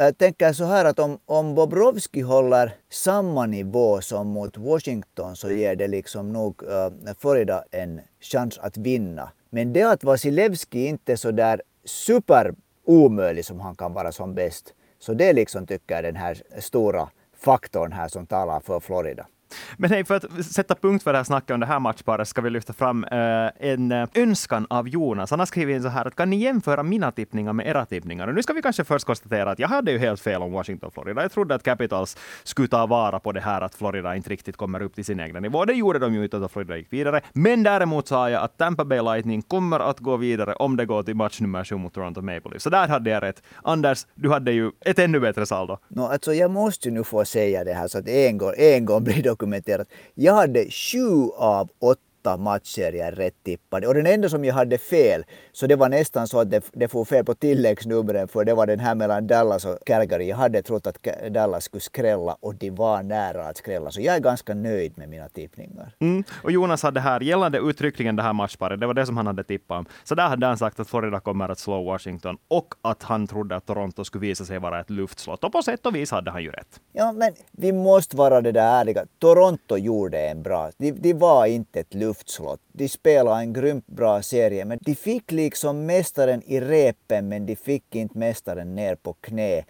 Äh, 0.00 0.12
tänker 0.12 0.52
så 0.52 0.64
här 0.64 0.84
att 0.84 0.98
om, 0.98 1.18
om 1.26 1.54
Bobrovski 1.54 2.20
håller 2.20 2.76
samma 2.90 3.46
nivå 3.46 4.00
som 4.00 4.28
mot 4.28 4.56
Washington 4.56 5.36
så 5.36 5.50
ger 5.50 5.76
det 5.76 5.88
liksom 5.88 6.32
nog 6.32 6.62
uh, 6.62 7.12
Florida 7.18 7.64
en 7.70 8.00
chans 8.20 8.58
att 8.58 8.76
vinna. 8.76 9.32
Men 9.50 9.72
det 9.72 9.82
att 9.82 10.04
Vasilevski 10.04 10.86
inte 10.86 11.12
är 11.12 11.16
så 11.16 11.30
där 11.30 11.62
super 11.84 12.54
omöjlig 12.86 13.44
som 13.44 13.60
han 13.60 13.74
kan 13.74 13.92
vara 13.92 14.12
som 14.12 14.34
bäst. 14.34 14.74
Så 14.98 15.14
det 15.14 15.32
liksom 15.32 15.66
tycker 15.66 15.94
jag 15.94 15.98
är 15.98 16.02
den 16.02 16.16
här 16.16 16.42
stora 16.58 17.08
faktorn 17.36 17.92
här 17.92 18.08
som 18.08 18.26
talar 18.26 18.60
för 18.60 18.80
Florida. 18.80 19.26
Men 19.76 19.90
hej, 19.90 20.04
för 20.04 20.14
att 20.14 20.44
sätta 20.44 20.74
punkt 20.74 21.02
för 21.02 21.12
det 21.12 21.18
här 21.18 21.24
snacket 21.24 21.50
om 21.54 21.60
det 21.60 21.66
här 21.66 21.80
matchparet 21.80 22.28
ska 22.28 22.40
vi 22.40 22.50
lyfta 22.50 22.72
fram 22.72 23.04
uh, 23.04 23.50
en 23.58 23.92
uh, 23.92 24.08
önskan 24.14 24.66
av 24.70 24.88
Jonas. 24.88 25.30
Han 25.30 25.38
har 25.38 25.46
skrivit 25.46 25.76
in 25.76 25.82
så 25.82 25.88
här 25.88 26.04
att 26.04 26.16
kan 26.16 26.30
ni 26.30 26.36
jämföra 26.36 26.82
mina 26.82 27.10
tippningar 27.10 27.52
med 27.52 27.66
era 27.66 27.86
tippningar? 27.86 28.28
Och 28.28 28.34
nu 28.34 28.42
ska 28.42 28.52
vi 28.52 28.62
kanske 28.62 28.84
först 28.84 29.04
konstatera 29.04 29.50
att 29.50 29.58
jag 29.58 29.68
hade 29.68 29.92
ju 29.92 29.98
helt 29.98 30.20
fel 30.20 30.42
om 30.42 30.52
Washington 30.52 30.90
Florida. 30.90 31.22
Jag 31.22 31.32
trodde 31.32 31.54
att 31.54 31.62
Capitals 31.62 32.16
skulle 32.44 32.68
ta 32.68 32.86
vara 32.86 33.20
på 33.20 33.32
det 33.32 33.40
här 33.40 33.60
att 33.60 33.74
Florida 33.74 34.16
inte 34.16 34.30
riktigt 34.30 34.56
kommer 34.56 34.82
upp 34.82 34.94
till 34.94 35.04
sin 35.04 35.20
egna 35.20 35.40
nivå. 35.40 35.64
Det 35.64 35.72
gjorde 35.72 35.98
de 35.98 36.14
ju 36.14 36.24
inte, 36.24 36.36
att 36.36 36.52
Florida 36.52 36.76
gick 36.76 36.92
vidare. 36.92 37.20
Men 37.32 37.62
däremot 37.62 38.08
sa 38.08 38.30
jag 38.30 38.42
att 38.42 38.58
Tampa 38.58 38.84
Bay 38.84 39.02
Lightning 39.02 39.42
kommer 39.42 39.80
att 39.80 40.00
gå 40.00 40.16
vidare 40.16 40.54
om 40.54 40.76
det 40.76 40.86
går 40.86 41.02
till 41.02 41.14
match 41.16 41.40
nummer 41.40 41.64
sju 41.64 41.76
mot 41.76 41.94
Toronto 41.94 42.20
Maple 42.20 42.50
Leafs. 42.50 42.64
Så 42.64 42.70
där 42.70 42.88
hade 42.88 43.10
jag 43.10 43.22
rätt. 43.22 43.42
Anders, 43.62 44.06
du 44.14 44.30
hade 44.30 44.52
ju 44.52 44.70
ett 44.80 44.98
ännu 44.98 45.20
bättre 45.20 45.46
saldo. 45.46 45.78
No, 45.88 46.00
alltså 46.00 46.34
jag 46.34 46.50
måste 46.50 46.88
ju 46.88 46.94
nu 46.94 47.04
få 47.04 47.24
säga 47.24 47.64
det 47.64 47.72
här 47.72 47.88
så 47.88 47.98
att 47.98 48.08
en 48.08 48.38
gång, 48.38 48.52
en 48.58 48.84
gång 48.84 49.04
blir 49.04 49.22
dokumenterat. 49.38 49.88
Jag 50.14 50.34
hade 50.34 50.70
sju 50.70 51.30
av 51.36 51.70
åtta 51.78 52.00
åtta 52.18 52.36
matcher 52.36 53.12
rätt 53.12 53.44
tippade. 53.44 53.86
Och 53.86 53.94
den 53.94 54.06
enda 54.06 54.28
som 54.28 54.44
jag 54.44 54.54
hade 54.54 54.78
fel, 54.78 55.24
så 55.52 55.66
det 55.66 55.76
var 55.76 55.88
nästan 55.88 56.28
så 56.28 56.40
att 56.40 56.50
det, 56.50 56.64
det 56.72 56.88
får 56.88 57.04
fel 57.04 57.24
på 57.24 57.34
tilläggsnumren 57.34 58.28
för 58.28 58.44
det 58.44 58.54
var 58.54 58.66
den 58.66 58.80
här 58.80 58.94
mellan 58.94 59.26
Dallas 59.26 59.64
och 59.64 59.78
Calgary. 59.86 60.28
Jag 60.28 60.36
hade 60.36 60.62
trott 60.62 60.86
att 60.86 61.02
Dallas 61.30 61.64
skulle 61.64 61.80
skrälla 61.80 62.36
och 62.40 62.54
de 62.54 62.70
var 62.70 63.02
nära 63.02 63.44
att 63.44 63.56
skrälla. 63.56 63.90
Så 63.90 64.00
jag 64.00 64.16
är 64.16 64.20
ganska 64.20 64.54
nöjd 64.54 64.98
med 64.98 65.08
mina 65.08 65.28
tippningar. 65.28 65.94
Mm. 66.00 66.24
Och 66.42 66.52
Jonas 66.52 66.82
hade 66.82 67.00
här, 67.00 67.20
gällande 67.20 67.58
uttryckligen 67.58 68.16
det 68.16 68.22
här 68.22 68.32
matchparet, 68.32 68.80
det 68.80 68.86
var 68.86 68.94
det 68.94 69.06
som 69.06 69.16
han 69.16 69.26
hade 69.26 69.44
tippat 69.44 69.78
om. 69.78 69.86
Så 70.04 70.14
där 70.14 70.28
hade 70.28 70.46
han 70.46 70.58
sagt 70.58 70.80
att 70.80 70.88
Florida 70.88 71.20
kommer 71.20 71.48
att 71.48 71.58
slå 71.58 71.84
Washington 71.84 72.36
och 72.48 72.74
att 72.82 73.02
han 73.02 73.26
trodde 73.26 73.56
att 73.56 73.66
Toronto 73.66 74.04
skulle 74.04 74.20
visa 74.20 74.44
sig 74.44 74.58
vara 74.58 74.80
ett 74.80 74.90
luftslott. 74.90 75.44
Och 75.44 75.52
på 75.52 75.62
sätt 75.62 75.86
och 75.86 75.94
vis 75.94 76.10
hade 76.10 76.30
han 76.30 76.42
ju 76.42 76.50
rätt. 76.50 76.80
Ja, 76.92 77.12
men 77.12 77.32
vi 77.50 77.72
måste 77.72 78.16
vara 78.16 78.40
det 78.40 78.52
där 78.52 78.80
ärliga. 78.80 79.04
Toronto 79.18 79.76
gjorde 79.76 80.28
en 80.28 80.42
bra... 80.42 80.70
De, 80.78 80.92
de 80.92 81.14
var 81.14 81.46
inte 81.46 81.80
ett 81.80 81.94
luftslott 81.94 82.17
luftslott. 82.18 82.60
De 82.72 82.88
spelade 82.88 83.40
en 83.40 83.52
grymt 83.52 83.86
bra 83.86 84.22
serie, 84.22 84.64
men 84.64 84.78
de 84.80 84.94
fick 84.94 85.32
liksom 85.32 85.86
mästaren 85.86 86.42
i 86.42 86.60
repen, 86.60 87.28
men 87.28 87.46
de 87.46 87.56
fick 87.56 87.94
inte 87.94 88.18
mästaren 88.18 88.74
ner 88.74 88.94
på 88.94 89.12
knä. 89.12 89.64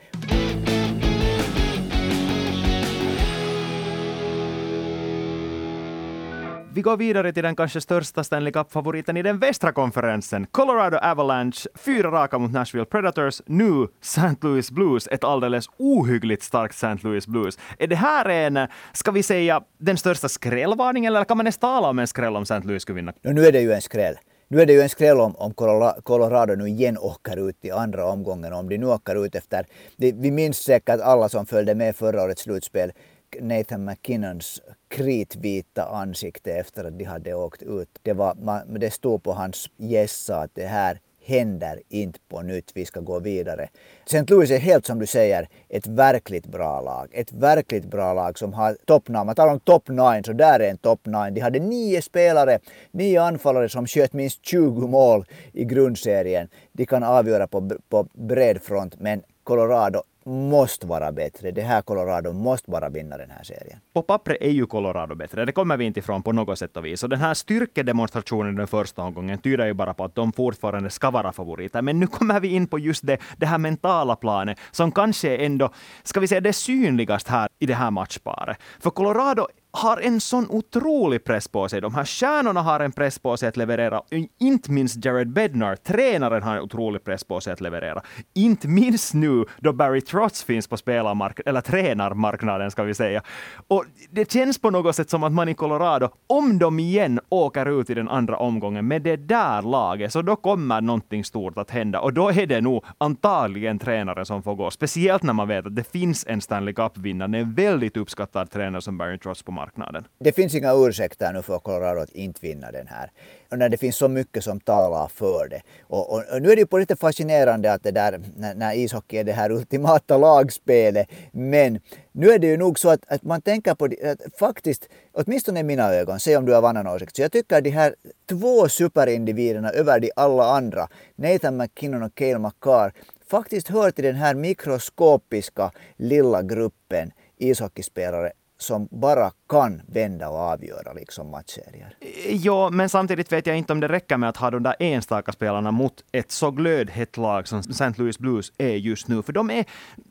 Vi 6.79 6.83
går 6.83 6.97
vidare 6.97 7.33
till 7.33 7.43
den 7.43 7.57
kanske 7.57 7.81
största 7.81 8.25
Stanley 8.25 8.53
Cup-favoriten 8.53 9.17
i 9.17 9.23
den 9.23 9.39
västra 9.39 9.73
konferensen. 9.73 10.47
Colorado 10.47 10.97
Avalanche, 10.97 11.69
fyra 11.75 12.11
raka 12.11 12.39
mot 12.39 12.53
Nashville 12.53 12.85
Predators, 12.85 13.43
nu 13.47 13.89
St. 14.03 14.37
Louis 14.41 14.71
Blues, 14.71 15.09
ett 15.11 15.25
alldeles 15.25 15.67
ohyggligt 15.77 16.43
starkt 16.43 16.75
St. 16.75 16.99
Louis 17.03 17.27
Blues. 17.27 17.59
Är 17.79 17.87
det 17.87 17.97
här 17.97 18.29
en, 18.29 18.69
ska 18.93 19.11
vi 19.11 19.23
säga, 19.23 19.63
den 19.79 19.97
största 19.97 20.29
skrällvarningen, 20.29 21.13
eller 21.15 21.25
kan 21.25 21.37
man 21.37 21.47
ens 21.47 21.59
tala 21.59 21.89
om 21.89 21.99
en 21.99 22.07
skräll 22.07 22.37
om 22.37 22.43
St. 22.43 22.61
Louis 22.65 22.83
skulle 22.83 22.97
vinna? 22.97 23.13
Nu 23.23 23.47
är 23.47 23.53
det 23.53 23.61
ju 23.61 23.73
en 23.73 23.83
skräll. 23.83 24.15
Nu 24.49 24.61
är 24.61 24.67
det 24.67 24.73
ju 24.73 24.81
en 24.81 24.89
skräll 24.89 25.21
om, 25.21 25.37
om 25.37 25.55
Colorado 26.03 26.55
nu 26.55 26.69
igen 26.69 26.99
åker 26.99 27.49
ut 27.49 27.65
i 27.65 27.71
andra 27.71 28.05
omgången. 28.07 28.53
Om 28.53 28.69
de 28.69 28.79
nu 28.79 28.87
åker 28.87 29.27
ut 29.27 29.35
efter... 29.35 29.67
Vi 29.97 30.31
minns 30.31 30.57
säkert 30.57 31.01
alla 31.01 31.29
som 31.29 31.47
följde 31.47 31.75
med 31.75 31.97
förra 31.97 32.23
årets 32.23 32.43
slutspel 32.43 32.93
Nathan 33.41 33.85
McKinnons 33.85 34.63
kritvita 34.89 35.85
ansikte 35.85 36.53
efter 36.53 36.85
att 36.85 36.99
de 36.99 37.05
hade 37.05 37.35
åkt 37.35 37.63
ut. 37.63 37.89
Det, 38.03 38.13
var, 38.13 38.35
man, 38.35 38.75
det 38.81 38.91
stod 38.91 39.23
på 39.23 39.33
hans 39.33 39.71
gässa 39.77 40.37
att 40.37 40.51
det 40.55 40.67
här 40.67 41.01
händer 41.29 41.81
inte 41.89 42.19
på 42.29 42.43
nytt, 42.43 42.71
vi 42.75 42.85
ska 42.85 43.01
gå 43.01 43.19
vidare. 43.19 43.69
St. 44.07 44.25
Louis 44.29 44.51
är 44.51 44.59
helt 44.59 44.87
som 44.87 44.99
du 44.99 45.07
säger 45.07 45.49
ett 45.69 45.87
verkligt 45.87 46.47
bra 46.47 46.81
lag. 46.81 47.09
Ett 47.13 47.33
verkligt 47.33 47.85
bra 47.85 48.15
lag 48.15 48.39
som 48.39 48.53
har 48.53 48.77
toppnamn. 48.85 49.27
Man 49.27 49.35
talar 49.35 49.53
om 49.53 49.61
top 49.61 49.89
nine, 49.89 50.25
så 50.25 50.33
där 50.33 50.61
är 50.61 50.71
en 50.71 50.79
top 50.79 51.07
nine. 51.07 51.35
De 51.35 51.41
hade 51.41 51.59
nio 51.59 52.03
spelare, 52.03 52.59
nio 52.91 53.23
anfallare 53.23 53.69
som 53.69 53.87
sköt 53.87 54.13
minst 54.13 54.47
20 54.47 54.87
mål 54.87 55.25
i 55.53 55.65
grundserien. 55.65 56.49
De 56.73 56.87
kan 56.87 57.03
avgöra 57.03 57.47
på, 57.47 57.71
på 57.89 58.07
bred 58.13 58.63
front, 58.63 59.01
men 59.01 59.23
Colorado 59.45 60.03
måste 60.29 60.87
vara 60.87 61.13
bättre. 61.13 61.51
Det 61.51 61.63
här 61.63 61.83
Colorado 61.83 62.33
måste 62.33 62.71
bara 62.71 62.89
vinna 62.89 63.17
den 63.17 63.31
här 63.31 63.45
serien. 63.45 63.79
På 63.95 64.03
pappret 64.03 64.37
är 64.41 64.51
ju 64.51 64.67
Colorado 64.67 65.15
bättre, 65.15 65.45
det 65.45 65.53
kommer 65.53 65.77
vi 65.77 65.85
inte 65.85 66.01
ifrån 66.01 66.23
på 66.23 66.33
något 66.33 66.59
sätt 66.59 66.77
och 66.77 66.85
vis. 66.85 67.03
Och 67.03 67.09
den 67.09 67.21
här 67.21 67.35
styrkedemonstrationen 67.35 68.57
den 68.57 68.67
första 68.67 69.03
omgången 69.03 69.39
tyder 69.39 69.67
ju 69.67 69.75
bara 69.75 69.95
på 69.95 70.05
att 70.05 70.15
de 70.15 70.33
fortfarande 70.33 70.91
ska 70.91 71.11
vara 71.11 71.33
favoriter. 71.33 71.83
Men 71.83 72.01
nu 72.01 72.07
kommer 72.07 72.41
vi 72.41 72.49
in 72.49 72.67
på 72.67 72.79
just 72.79 73.07
det, 73.07 73.19
det 73.37 73.47
här 73.47 73.59
mentala 73.59 74.17
planet, 74.17 74.59
som 74.71 74.93
kanske 74.93 75.37
ändå, 75.37 75.71
ska 76.03 76.21
vi 76.21 76.29
säga 76.29 76.41
det 76.41 76.53
synligast 76.53 77.29
här 77.29 77.49
i 77.59 77.67
det 77.67 77.75
här 77.75 77.91
matchparet. 77.91 78.57
För 78.81 78.91
Colorado 78.91 79.47
har 79.71 80.01
en 80.01 80.21
sån 80.21 80.47
otrolig 80.51 81.25
press 81.25 81.49
på 81.49 81.69
sig. 81.69 81.81
De 81.81 81.95
här 81.95 82.05
stjärnorna 82.05 82.63
har 82.63 82.81
en 82.81 82.93
press 82.93 83.19
på 83.19 83.37
sig 83.37 83.49
att 83.49 83.57
leverera. 83.57 84.03
Inte 84.41 84.71
minst 84.71 85.05
Jared 85.05 85.33
Bednar, 85.33 85.77
tränaren, 85.77 86.43
har 86.43 86.57
en 86.57 86.63
otrolig 86.63 87.05
press 87.05 87.25
på 87.25 87.41
sig 87.41 87.53
att 87.53 87.61
leverera. 87.61 88.03
Inte 88.35 88.69
minst 88.69 89.15
nu 89.15 89.45
då 89.59 89.73
Barry 89.73 90.01
Trotz 90.01 90.45
finns 90.45 90.67
på 90.67 90.77
spelarmarknaden, 90.77 91.51
eller 91.51 91.61
tränarmarknaden 91.61 92.71
ska 92.71 92.83
vi 92.83 92.95
säga. 92.95 93.23
Och 93.69 93.85
det 94.11 94.33
känns 94.33 94.61
på 94.61 94.71
något 94.71 94.97
sätt 94.97 95.11
som 95.11 95.25
att 95.25 95.33
man 95.33 95.49
i 95.49 95.55
Colorado, 95.55 96.09
om 96.27 96.59
de 96.59 96.79
igen 96.79 97.21
åker 97.29 97.81
ut 97.81 97.91
i 97.91 97.95
den 97.95 98.09
andra 98.09 98.37
omgången 98.37 98.89
med 98.89 99.03
det 99.03 99.17
där 99.17 99.63
laget, 99.63 100.13
så 100.13 100.23
då 100.23 100.37
kommer 100.37 100.81
någonting 100.81 101.25
stort 101.25 101.59
att 101.59 101.71
hända. 101.71 102.01
Och 102.01 102.13
då 102.13 102.29
är 102.29 102.47
det 102.47 102.61
nog 102.61 102.85
antagligen 102.99 103.79
tränaren 103.79 104.27
som 104.27 104.43
får 104.43 104.55
gå. 104.55 104.71
Speciellt 104.71 105.23
när 105.23 105.33
man 105.33 105.49
vet 105.49 105.67
att 105.67 105.77
det 105.77 105.93
finns 105.93 106.27
en 106.29 106.41
Stanley 106.41 106.75
Cup-vinnare, 106.75 107.39
en 107.39 107.55
väldigt 107.55 107.97
uppskattad 107.97 108.51
tränare 108.51 108.83
som 108.83 108.99
Barry 108.99 109.19
Trotz 109.19 109.43
på 109.43 109.53
marknaden. 109.59 110.05
Det 110.19 110.33
finns 110.33 110.55
inga 110.55 110.73
ursäkter 110.75 111.33
nu 111.33 111.43
för 111.43 111.59
Colorado 111.59 112.01
att 112.01 112.11
inte 112.11 112.41
vinna 112.43 112.73
den 112.73 112.87
här. 112.87 113.11
Och 113.51 113.59
när 113.59 113.69
det 113.69 113.77
finns 113.77 113.97
så 113.97 114.09
mycket 114.09 114.45
som 114.45 114.61
talar 114.61 115.09
för 115.09 115.49
det. 115.49 115.63
Och, 115.83 116.13
och, 116.13 116.23
och 116.33 116.43
nu 116.43 116.51
är 116.51 116.57
det 116.57 116.61
ju 116.61 116.67
på 116.67 116.79
lite 116.79 116.97
fascinerande 116.97 117.73
att 117.73 117.83
det 117.83 117.91
där, 117.91 118.21
när, 118.37 118.55
när 118.55 118.75
ishockey 118.75 119.17
är 119.17 119.25
det 119.25 119.33
här 119.33 119.53
ultimata 119.59 120.19
lagspelet. 120.19 121.09
Men 121.33 121.81
nu 122.13 122.31
är 122.31 122.39
det 122.39 122.47
ju 122.47 122.57
nog 122.57 122.79
så 122.79 122.89
att, 122.91 123.13
att 123.13 123.23
man 123.23 123.41
tänker 123.41 123.75
på 123.75 123.87
det, 123.87 124.11
att 124.11 124.39
faktiskt, 124.39 124.89
åtminstone 125.13 125.61
i 125.61 125.63
mina 125.63 125.95
ögon, 125.95 126.21
se 126.21 126.37
om 126.37 126.47
du 126.47 126.55
har 126.55 126.69
annan 126.69 126.87
åsikt, 126.87 127.17
så 127.17 127.23
jag 127.23 127.33
tycker 127.33 127.57
att 127.59 127.65
de 127.65 127.71
här 127.71 127.95
två 128.29 128.69
superindividerna 128.69 129.71
över 129.71 130.01
de 130.01 130.11
alla 130.17 130.45
andra, 130.45 130.89
Nathan 131.17 131.57
McKinnon 131.57 132.03
och 132.03 132.15
Cale 132.15 132.39
McCarr, 132.39 132.93
faktiskt 133.31 133.69
hör 133.69 133.91
till 133.91 134.05
den 134.05 134.17
här 134.17 134.35
mikroskopiska 134.35 135.71
lilla 135.97 136.43
gruppen 136.43 137.13
ishockeyspelare 137.39 138.33
som 138.59 138.89
bara 138.91 139.33
kan 139.49 139.83
vända 139.87 140.29
och 140.29 140.39
avgöra 140.39 140.93
liksom 140.93 141.31
matchserier. 141.31 141.97
Ja, 142.31 142.71
men 142.71 142.89
samtidigt 142.89 143.33
vet 143.33 143.47
jag 143.47 143.59
inte 143.59 143.73
om 143.73 143.81
det 143.81 143.89
räcker 143.89 144.17
med 144.17 144.29
att 144.29 144.37
ha 144.37 144.51
de 144.51 144.63
där 144.63 144.77
enstaka 144.79 145.33
spelarna 145.33 145.71
mot 145.71 146.05
ett 146.13 146.31
så 146.31 146.51
glödhett 146.51 147.17
lag 147.17 147.49
som 147.49 147.59
St. 147.59 147.93
Louis 147.97 148.19
Blues 148.19 148.53
är 148.59 148.75
just 148.75 149.09
nu. 149.09 149.23
För 149.23 149.33
de 149.33 149.51
är, 149.51 149.65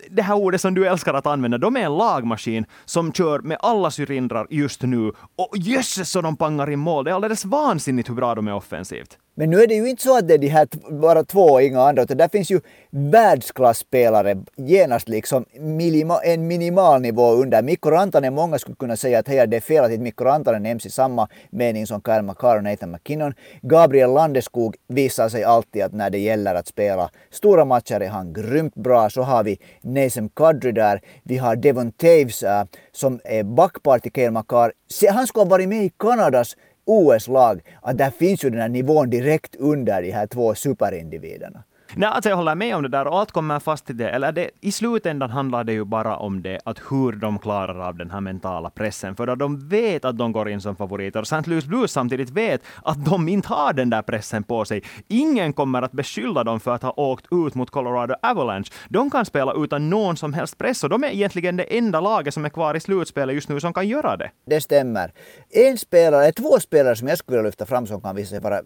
det 0.10 0.22
här 0.22 0.36
ordet 0.36 0.62
som 0.62 0.74
du 0.74 0.88
älskar 0.88 1.14
att 1.14 1.26
använda, 1.26 1.58
de 1.58 1.78
är 1.78 1.82
en 1.82 1.98
lagmaskin 1.98 2.66
som 2.86 3.12
kör 3.12 3.40
med 3.40 3.58
alla 3.60 3.92
cylindrar 4.00 4.48
just 4.50 4.82
nu. 4.82 5.12
Och 5.36 5.58
jösses 5.58 6.12
så 6.12 6.22
de 6.22 6.38
pangar 6.38 6.72
i 6.72 6.76
mål! 6.76 7.06
Det 7.06 7.12
är 7.12 7.16
alldeles 7.16 7.46
vansinnigt 7.46 8.10
hur 8.10 8.16
bra 8.16 8.36
de 8.36 8.48
är 8.48 8.54
offensivt. 8.54 9.18
Men 9.40 9.50
nu 9.50 9.62
är 9.62 9.68
det 9.68 9.74
ju 9.74 9.90
inte 9.90 10.04
så 10.04 10.18
att 10.18 10.28
det 10.28 10.34
är 10.34 10.38
de 10.38 10.48
här 10.48 10.68
bara 11.02 11.24
två 11.24 11.42
och 11.42 11.62
inga 11.62 11.82
andra, 11.82 12.04
utan 12.04 12.18
där 12.18 12.28
finns 12.28 12.52
ju 12.52 12.62
världsklasspelare 12.90 14.38
genast 14.56 15.10
liksom 15.10 15.46
minima, 15.60 16.20
en 16.20 16.48
minimal 16.48 17.02
nivå 17.02 17.32
under. 17.32 17.62
Mikko 17.62 17.90
Rantanen, 17.90 18.34
många 18.34 18.60
skulle 18.60 18.76
kunna 18.76 18.98
säga 18.98 19.20
att 19.20 19.27
hej, 19.28 19.48
det 19.48 19.58
är 19.58 19.62
fel 19.62 19.84
att 19.84 20.00
Mikko 20.00 20.24
Rantanen 20.24 20.64
nämns 20.64 20.86
i 20.86 20.90
samma 20.90 21.28
mening 21.50 21.88
som 21.88 22.02
Kyle 22.02 22.22
McCarr 22.22 22.58
och 22.58 22.64
Nathan 22.64 22.92
McKinnon. 22.92 23.34
Gabriel 23.62 24.14
Landeskog 24.14 24.76
visar 24.88 25.30
sig 25.30 25.44
alltid 25.44 25.84
att 25.84 25.94
när 25.94 26.10
det 26.10 26.20
gäller 26.20 26.56
att 26.56 26.68
spela 26.68 27.10
stora 27.32 27.66
matcher 27.66 28.00
är 28.00 28.10
han 28.10 28.34
grymt 28.34 28.76
bra. 28.76 29.10
Så 29.10 29.22
har 29.22 29.44
vi 29.44 29.60
Nasem 29.82 30.30
Kadri 30.30 30.72
där. 30.72 31.02
Vi 31.24 31.38
har 31.38 31.56
Devon 31.56 31.92
Taves 31.92 32.44
äh, 32.44 32.66
som 32.92 33.20
är 33.24 33.44
backpar 33.44 34.00
till 34.00 34.12
Kyle 34.12 34.32
McCarr. 34.32 34.72
Han 35.12 35.28
skulle 35.28 35.44
ha 35.44 35.50
varit 35.50 35.70
med 35.70 35.84
i 35.84 35.92
Kanadas 35.98 36.56
OS-lag, 36.88 37.62
att 37.82 37.98
där 37.98 38.10
finns 38.10 38.44
ju 38.44 38.50
den 38.50 38.62
här 38.62 38.70
nivån 38.70 39.10
direkt 39.10 39.56
under 39.56 40.02
de 40.02 40.12
här 40.12 40.28
två 40.28 40.56
superindividerna. 40.56 41.64
Nej, 42.00 42.10
alltså 42.10 42.30
jag 42.30 42.38
håller 42.38 42.56
med 42.56 42.76
om 42.76 42.84
det 42.84 42.90
där 42.90 43.08
och 43.08 43.20
allt 43.20 43.32
kommer 43.32 43.60
fast 43.60 43.86
till 43.86 43.98
det. 43.98 44.10
Eller 44.10 44.32
det, 44.32 44.50
I 44.62 44.72
slutändan 44.72 45.30
handlar 45.30 45.64
det 45.64 45.74
ju 45.74 45.86
bara 45.86 46.18
om 46.18 46.42
det, 46.42 46.60
att 46.66 46.80
hur 46.90 47.12
de 47.12 47.40
klarar 47.40 47.80
av 47.80 47.96
den 47.98 48.12
här 48.12 48.22
mentala 48.22 48.70
pressen. 48.70 49.16
För 49.16 49.28
att 49.28 49.40
de 49.40 49.70
vet 49.70 50.06
att 50.06 50.18
de 50.18 50.32
går 50.32 50.50
in 50.50 50.62
som 50.62 50.76
favoriter. 50.76 51.20
Och 51.20 51.34
St. 51.34 51.50
Louis 51.50 51.66
Blues 51.66 51.92
samtidigt 51.92 52.30
vet 52.30 52.62
att 52.84 53.06
de 53.06 53.30
inte 53.30 53.48
har 53.48 53.74
den 53.74 53.90
där 53.90 54.02
pressen 54.02 54.44
på 54.44 54.66
sig. 54.66 54.84
Ingen 55.08 55.54
kommer 55.54 55.82
att 55.82 55.92
beskylla 55.92 56.44
dem 56.44 56.60
för 56.60 56.76
att 56.76 56.84
ha 56.84 56.94
åkt 56.98 57.26
ut 57.32 57.56
mot 57.56 57.70
Colorado 57.70 58.16
Avalanche. 58.22 58.72
De 58.90 59.10
kan 59.10 59.26
spela 59.26 59.54
utan 59.54 59.90
någon 59.90 60.18
som 60.18 60.34
helst 60.34 60.58
press 60.58 60.84
och 60.84 60.90
de 60.90 61.04
är 61.04 61.08
egentligen 61.08 61.58
det 61.58 61.78
enda 61.78 62.02
laget 62.02 62.34
som 62.34 62.46
är 62.46 62.50
kvar 62.50 62.76
i 62.76 62.80
slutspelet 62.80 63.36
just 63.36 63.50
nu 63.50 63.60
som 63.60 63.74
kan 63.74 63.88
göra 63.88 64.18
det. 64.18 64.32
Det 64.46 64.62
stämmer. 64.62 65.12
En 65.50 65.78
spelare, 65.78 66.32
två 66.32 66.60
spelare 66.60 66.96
som 66.96 67.08
jag 67.08 67.18
skulle 67.18 67.38
vilja 67.38 67.48
lyfta 67.48 67.66
fram 67.66 67.88
som 67.88 68.02
kan 68.02 68.16
visa 68.16 68.30
sig 68.30 68.40
vara 68.40 68.62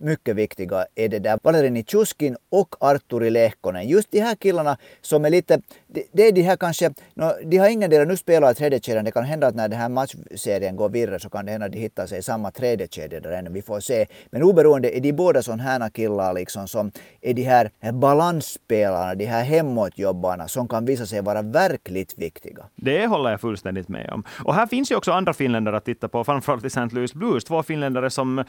mycket 0.00 0.36
viktiga 0.36 0.86
är 0.94 1.08
det 1.08 1.18
där 1.18 1.38
Valeri 1.42 1.70
Nitschuskin 1.70 2.36
och 2.50 2.74
Arturi 2.80 3.30
Lehkonen. 3.30 3.88
Just 3.88 4.10
de 4.10 4.20
här 4.20 4.34
killarna 4.34 4.76
som 5.00 5.24
är 5.24 5.30
lite, 5.30 5.60
det, 5.86 6.04
de 6.12 6.28
är 6.28 6.32
de 6.32 6.42
här 6.42 6.56
kanske, 6.56 6.90
no, 7.14 7.32
de 7.44 7.58
har 7.58 7.68
ingen 7.68 7.90
del 7.90 8.08
nu 8.08 8.16
spelar 8.16 8.52
i 8.52 8.54
tredje 8.54 8.80
kedjan. 8.80 9.04
Det 9.04 9.10
kan 9.10 9.24
hända 9.24 9.46
att 9.46 9.54
när 9.54 9.68
den 9.68 9.78
här 9.78 9.88
matchserien 9.88 10.76
går 10.76 10.88
vidare 10.88 11.20
så 11.20 11.30
kan 11.30 11.46
det 11.46 11.52
hända 11.52 11.66
att 11.66 11.72
de 11.72 11.78
hittar 11.78 12.06
sig 12.06 12.18
i 12.18 12.22
samma 12.22 12.50
tredje 12.50 12.88
kedja 12.90 13.20
där 13.20 13.30
ännu. 13.30 13.50
Vi 13.50 13.62
får 13.62 13.80
se. 13.80 14.06
Men 14.30 14.42
oberoende 14.42 14.96
är 14.96 15.00
de 15.00 15.12
båda 15.12 15.42
sådana 15.42 15.62
här 15.62 15.90
killar 15.90 16.34
liksom 16.34 16.68
som 16.68 16.92
är 17.20 17.34
de 17.34 17.42
här 17.42 17.70
balansspelarna, 17.92 19.14
de 19.14 19.24
här 19.24 19.44
hemåtjobbarna 19.44 20.48
som 20.48 20.68
kan 20.68 20.84
visa 20.84 21.06
sig 21.06 21.22
vara 21.22 21.42
verkligt 21.42 22.18
viktiga. 22.18 22.64
Det 22.76 23.06
håller 23.06 23.30
jag 23.30 23.40
fullständigt 23.40 23.88
med 23.88 24.10
om. 24.10 24.24
Och 24.44 24.54
här 24.54 24.66
finns 24.66 24.90
ju 24.90 24.96
också 24.96 25.12
andra 25.12 25.32
finländare 25.32 25.76
att 25.76 25.84
titta 25.84 26.08
på, 26.08 26.24
framförallt 26.24 26.64
i 26.64 26.66
St. 26.66 26.88
Louis 26.92 27.14
Blues. 27.14 27.44
Två 27.44 27.62
finländare 27.62 28.10
som 28.10 28.44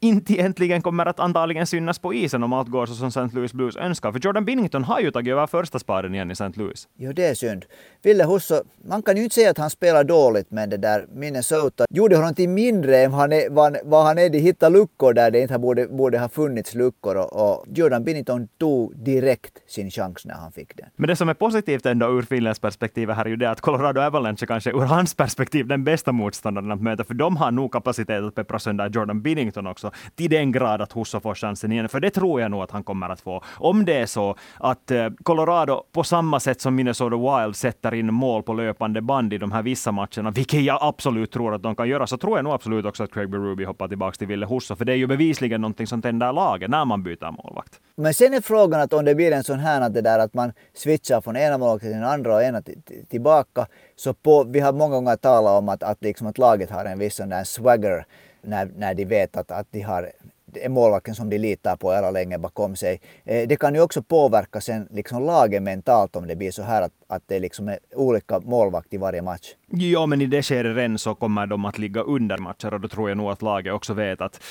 inte 0.00 0.32
egentligen 0.32 0.81
kommer 0.82 1.06
att 1.06 1.20
antagligen 1.20 1.66
synas 1.66 1.98
på 1.98 2.14
isen 2.14 2.42
om 2.42 2.52
allt 2.52 2.68
går 2.68 2.86
så 2.86 2.94
som 2.94 3.08
St. 3.08 3.28
Louis 3.32 3.52
Blues 3.52 3.76
önskar. 3.76 4.12
För 4.12 4.20
Jordan 4.20 4.44
Binnington 4.44 4.84
har 4.84 5.00
ju 5.00 5.10
tagit 5.10 5.32
över 5.32 5.46
första 5.46 5.78
spaden 5.78 6.14
igen 6.14 6.30
i 6.30 6.32
St. 6.32 6.52
Louis. 6.54 6.88
Jo, 6.96 7.12
det 7.12 7.26
är 7.26 7.34
synd. 7.34 7.64
Ville 8.02 8.24
Husso, 8.24 8.62
man 8.88 9.02
kan 9.02 9.16
ju 9.16 9.22
inte 9.22 9.34
säga 9.34 9.50
att 9.50 9.58
han 9.58 9.70
spelar 9.70 10.04
dåligt, 10.04 10.50
men 10.50 10.70
det 10.70 10.76
där 10.76 11.06
Minnesota 11.14 11.84
gjorde 11.90 12.16
honom 12.16 12.34
till 12.34 12.48
mindre 12.48 12.98
än 12.98 13.12
han 13.12 13.32
är, 13.32 13.50
vad, 13.50 13.76
vad 13.84 14.04
han 14.04 14.18
är. 14.18 14.28
De 14.28 14.38
hittade 14.38 14.78
luckor 14.78 15.12
där 15.12 15.30
det 15.30 15.40
inte 15.40 15.58
borde, 15.58 15.86
borde 15.86 16.18
ha 16.18 16.28
funnits 16.28 16.74
luckor 16.74 17.16
och, 17.16 17.32
och 17.32 17.64
Jordan 17.74 18.04
Binnington 18.04 18.48
tog 18.58 18.96
direkt 18.96 19.58
sin 19.66 19.90
chans 19.90 20.26
när 20.26 20.34
han 20.34 20.52
fick 20.52 20.76
den. 20.76 20.86
Men 20.96 21.08
det 21.08 21.16
som 21.16 21.28
är 21.28 21.34
positivt 21.34 21.86
ändå 21.86 22.06
ur 22.18 22.22
Finlands 22.22 22.60
perspektiv 22.60 23.10
här 23.10 23.24
är 23.24 23.28
ju 23.28 23.36
det 23.36 23.50
att 23.50 23.60
Colorado 23.60 24.00
Avalanche 24.00 24.46
kanske 24.46 24.70
ur 24.70 24.80
hans 24.80 25.14
perspektiv 25.14 25.66
den 25.66 25.84
bästa 25.84 26.12
motståndaren 26.12 26.72
att 26.72 26.82
möta, 26.82 27.04
för 27.04 27.14
de 27.14 27.36
har 27.36 27.50
nog 27.50 27.72
kapacitet 27.72 28.22
att 28.22 28.34
peppra 28.34 28.58
sönder 28.58 28.90
Jordan 28.90 29.22
Binnington 29.22 29.66
också 29.66 29.90
till 30.14 30.30
den 30.30 30.52
grad 30.52 30.71
att 30.78 30.92
Husso 30.92 31.20
får 31.20 31.34
chansen 31.34 31.72
igen. 31.72 31.88
För 31.88 32.00
det 32.00 32.10
tror 32.10 32.40
jag 32.40 32.50
nog 32.50 32.62
att 32.62 32.70
han 32.70 32.84
kommer 32.84 33.08
att 33.08 33.20
få. 33.20 33.42
Om 33.56 33.84
det 33.84 33.94
är 33.94 34.06
så 34.06 34.36
att 34.58 34.90
eh, 34.90 35.08
Colorado 35.22 35.82
på 35.92 36.04
samma 36.04 36.40
sätt 36.40 36.60
som 36.60 36.74
Minnesota 36.74 37.16
Wild 37.16 37.56
sätter 37.56 37.94
in 37.94 38.14
mål 38.14 38.42
på 38.42 38.52
löpande 38.52 39.00
band 39.00 39.32
i 39.32 39.38
de 39.38 39.52
här 39.52 39.62
vissa 39.62 39.92
matcherna, 39.92 40.30
vilket 40.30 40.62
jag 40.62 40.78
absolut 40.80 41.30
tror 41.32 41.54
att 41.54 41.62
de 41.62 41.76
kan 41.76 41.88
göra, 41.88 42.06
så 42.06 42.16
tror 42.16 42.38
jag 42.38 42.44
nog 42.44 42.52
absolut 42.52 42.86
också 42.86 43.04
att 43.04 43.12
Craig 43.12 43.30
Berube 43.30 43.66
hoppar 43.66 43.88
tillbaka 43.88 44.16
till 44.16 44.26
Ville 44.26 44.46
Husso. 44.46 44.76
För 44.76 44.84
det 44.84 44.92
är 44.92 44.96
ju 44.96 45.06
bevisligen 45.06 45.60
någonting 45.60 45.86
som 45.86 46.02
tänder 46.02 46.32
laget 46.32 46.70
när 46.70 46.84
man 46.84 47.02
byter 47.02 47.30
målvakt. 47.30 47.80
Men 47.96 48.14
sen 48.14 48.34
är 48.34 48.40
frågan 48.40 48.80
att 48.80 48.92
om 48.92 49.04
det 49.04 49.14
blir 49.14 49.32
en 49.32 49.44
sån 49.44 49.58
här 49.58 49.80
att 49.80 49.94
det 49.94 50.00
där 50.00 50.18
att 50.18 50.34
man 50.34 50.52
switchar 50.74 51.20
från 51.20 51.36
ena 51.36 51.58
målvakten 51.58 51.90
till 51.90 52.00
den 52.00 52.08
andra 52.08 52.34
och 52.34 52.42
ena 52.42 52.62
tillbaka. 53.10 53.66
Så 53.96 54.14
på, 54.14 54.44
vi 54.44 54.60
har 54.60 54.72
många 54.72 54.94
gånger 54.94 55.16
talat 55.16 55.58
om 55.58 55.68
att, 55.68 55.82
att, 55.82 56.02
liksom 56.02 56.26
att 56.26 56.38
laget 56.38 56.70
har 56.70 56.84
en 56.84 56.98
viss 56.98 57.16
sån 57.16 57.28
där 57.28 57.44
swagger 57.44 58.06
när, 58.42 58.70
när 58.76 58.94
de 58.94 59.04
vet 59.04 59.36
att, 59.36 59.50
att 59.50 59.66
de 59.70 59.80
har 59.80 60.10
är 60.56 60.68
målvakten 60.68 61.14
som 61.14 61.30
de 61.30 61.38
litar 61.38 61.76
på 61.76 61.92
hela 61.92 62.10
länge 62.10 62.38
bakom 62.38 62.76
sig. 62.76 63.00
Eh, 63.24 63.48
det 63.48 63.56
kan 63.56 63.74
ju 63.74 63.80
också 63.80 64.02
påverka 64.02 64.60
sen 64.60 64.88
liksom 64.90 65.24
laget 65.24 65.62
mentalt 65.62 66.16
om 66.16 66.26
det 66.26 66.36
blir 66.36 66.50
så 66.50 66.62
här 66.62 66.82
att, 66.82 66.92
att 67.08 67.22
det 67.26 67.38
liksom 67.38 67.68
är 67.68 67.78
olika 67.94 68.40
målvakt 68.40 68.94
i 68.94 68.96
varje 68.96 69.22
match. 69.22 69.54
Ja, 69.70 70.06
men 70.06 70.20
i 70.20 70.26
det 70.26 70.42
skedet 70.42 70.76
redan 70.76 70.98
så 70.98 71.14
kommer 71.14 71.46
de 71.46 71.64
att 71.64 71.78
ligga 71.78 72.00
under 72.00 72.38
matcher 72.38 72.74
och 72.74 72.80
då 72.80 72.88
tror 72.88 73.08
jag 73.08 73.16
nog 73.16 73.30
att 73.30 73.42
laget 73.42 73.72
också 73.72 73.94
vet 73.94 74.20
att 74.20 74.42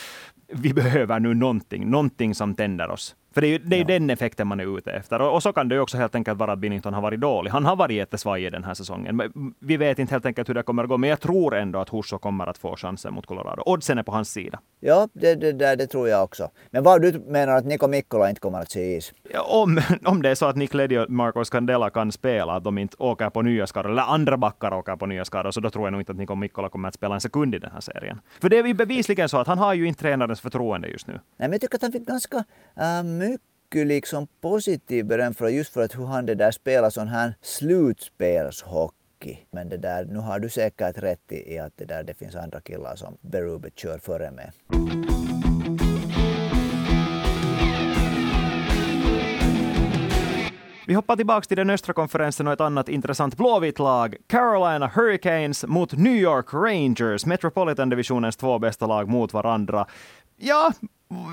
vi 0.48 0.74
behöver 0.74 1.20
nu 1.20 1.34
någonting, 1.34 1.89
någonting 1.89 2.36
som 2.36 2.55
tänder 2.55 2.89
oss. 2.89 3.15
För 3.33 3.41
det 3.41 3.47
är 3.47 3.50
ju 3.50 3.57
det 3.57 3.75
är 3.75 3.79
ja. 3.79 3.85
den 3.85 4.09
effekten 4.09 4.47
man 4.47 4.59
är 4.59 4.77
ute 4.77 4.91
efter. 4.91 5.21
Och, 5.21 5.33
och, 5.33 5.43
så 5.43 5.53
kan 5.53 5.67
det 5.67 5.75
ju 5.75 5.81
också 5.81 5.97
helt 5.97 6.15
enkelt 6.15 6.39
vara 6.39 6.51
att 6.51 6.59
Binnington 6.59 6.93
har 6.93 7.01
varit 7.01 7.19
dålig. 7.19 7.51
Han 7.51 7.65
har 7.65 7.75
varit 7.75 7.95
jättesvajig 7.95 8.51
den 8.51 8.63
här 8.63 8.73
säsongen. 8.73 9.21
Vi 9.59 9.77
vet 9.77 10.00
inte 10.00 10.13
helt 10.13 10.25
enkelt 10.25 10.50
hur 10.50 10.53
det 10.53 10.63
kommer 10.63 10.83
att 10.83 10.89
gå, 10.89 10.97
men 10.97 11.09
jag 11.09 11.19
tror 11.19 11.55
ändå 11.55 11.79
att 11.79 11.89
Husso 11.89 12.17
kommer 12.17 12.47
att 12.47 12.57
få 12.57 12.75
chansen 12.75 13.13
mot 13.13 13.25
Colorado. 13.25 13.63
Oddsen 13.65 13.97
är 13.97 14.03
på 14.03 14.11
hans 14.11 14.31
sida. 14.31 14.59
Ja, 14.79 15.07
det, 15.13 15.35
det, 15.35 15.75
det, 15.75 15.88
tror 15.88 16.09
jag 16.09 16.23
också. 16.23 16.50
Men 16.71 16.83
vad 16.83 17.01
du 17.01 17.19
menar 17.27 17.55
att 17.55 17.65
Niko 17.65 17.88
Mikkola 17.88 18.29
inte 18.29 18.41
kommer 18.41 18.59
att 18.59 18.71
se 18.71 18.97
is? 18.97 19.13
Ja, 19.33 19.41
om, 19.41 19.81
om 20.05 20.21
det 20.21 20.29
är 20.29 20.35
så 20.35 20.45
att 20.45 20.55
Nick 20.55 20.73
Leddy 20.73 20.97
och 20.97 21.09
Marcos 21.09 21.50
Candela 21.50 21.89
kan 21.89 22.11
spela, 22.11 22.53
att 22.53 22.63
de 22.63 22.77
inte 22.77 22.95
åker 23.00 23.29
på 23.29 23.41
nya 23.41 23.67
skador, 23.67 23.91
eller 23.91 24.01
andra 24.01 24.38
backar 24.38 24.73
åker 24.73 24.95
på 24.95 25.05
nya 25.05 25.25
skador, 25.25 25.51
så 25.51 25.59
då 25.59 25.69
tror 25.69 25.85
jag 25.85 25.91
nog 25.91 26.01
inte 26.01 26.11
att 26.11 26.17
Niko 26.17 26.35
Mikkola 26.35 26.69
kommer 26.69 26.88
att 26.88 26.95
spela 26.95 27.15
en 27.15 27.21
sekund 27.21 27.55
i 27.55 27.59
den 27.59 27.71
här 27.71 27.81
serien. 27.81 28.21
För 28.41 28.50
det 28.50 28.57
är 28.57 28.63
ju 28.63 28.73
bevisligen 28.73 29.29
så 29.29 29.38
att 29.38 29.47
han 29.47 29.57
har 29.57 29.73
ju 29.73 29.88
inte 29.88 30.01
tränarens 30.01 30.41
förtroende 30.41 30.88
just 30.88 31.07
nu. 31.07 31.13
Nej, 31.13 31.21
men 31.38 31.51
jag 31.51 31.61
tycker 31.61 31.75
att 31.75 31.81
han 31.81 31.91
fick 31.91 32.07
ganska 32.07 32.38
äh, 32.77 33.03
mycket 33.22 33.88
liksom 33.88 34.28
positiv 34.42 35.06
beröm 35.06 35.34
för 35.34 35.48
just 35.48 35.74
för 35.74 35.84
att 35.84 35.98
hur 35.98 36.06
han 36.06 36.25
det 36.25 36.36
där 36.36 36.51
spelar 36.51 36.90
sån 36.90 37.08
här 37.08 37.34
slutspelshockey. 37.42 39.38
Men 39.51 39.70
det 39.70 39.78
där, 39.78 40.06
nu 40.06 40.20
har 40.20 40.40
du 40.40 40.50
säkert 40.50 40.98
rätt 40.98 41.32
i 41.32 41.58
att 41.58 41.74
det 41.75 41.86
där 41.86 42.04
det 42.04 42.13
finns 42.13 42.36
andra 42.36 42.62
killar 42.62 42.96
som 42.96 43.18
Berube 43.22 43.70
kör 43.75 43.98
före 43.98 44.32
med. 44.32 44.51
Vi 50.92 50.96
hoppar 50.96 51.16
tillbaka 51.16 51.46
till 51.46 51.58
den 51.58 51.70
östra 51.70 51.94
konferensen 51.94 52.48
och 52.48 52.54
ett 52.54 52.62
annat 52.62 52.90
intressant 52.90 53.38
blåvitt 53.38 53.80
lag. 53.80 54.16
Carolina 54.28 54.88
Hurricanes 54.88 55.66
mot 55.68 55.94
New 55.94 56.16
York 56.16 56.54
Rangers. 56.54 57.25
Metropolitan-divisionens 57.25 58.38
två 58.38 58.60
bästa 58.60 58.88
lag 58.88 59.10
mot 59.10 59.34
varandra. 59.34 59.86
Ja, 60.43 60.74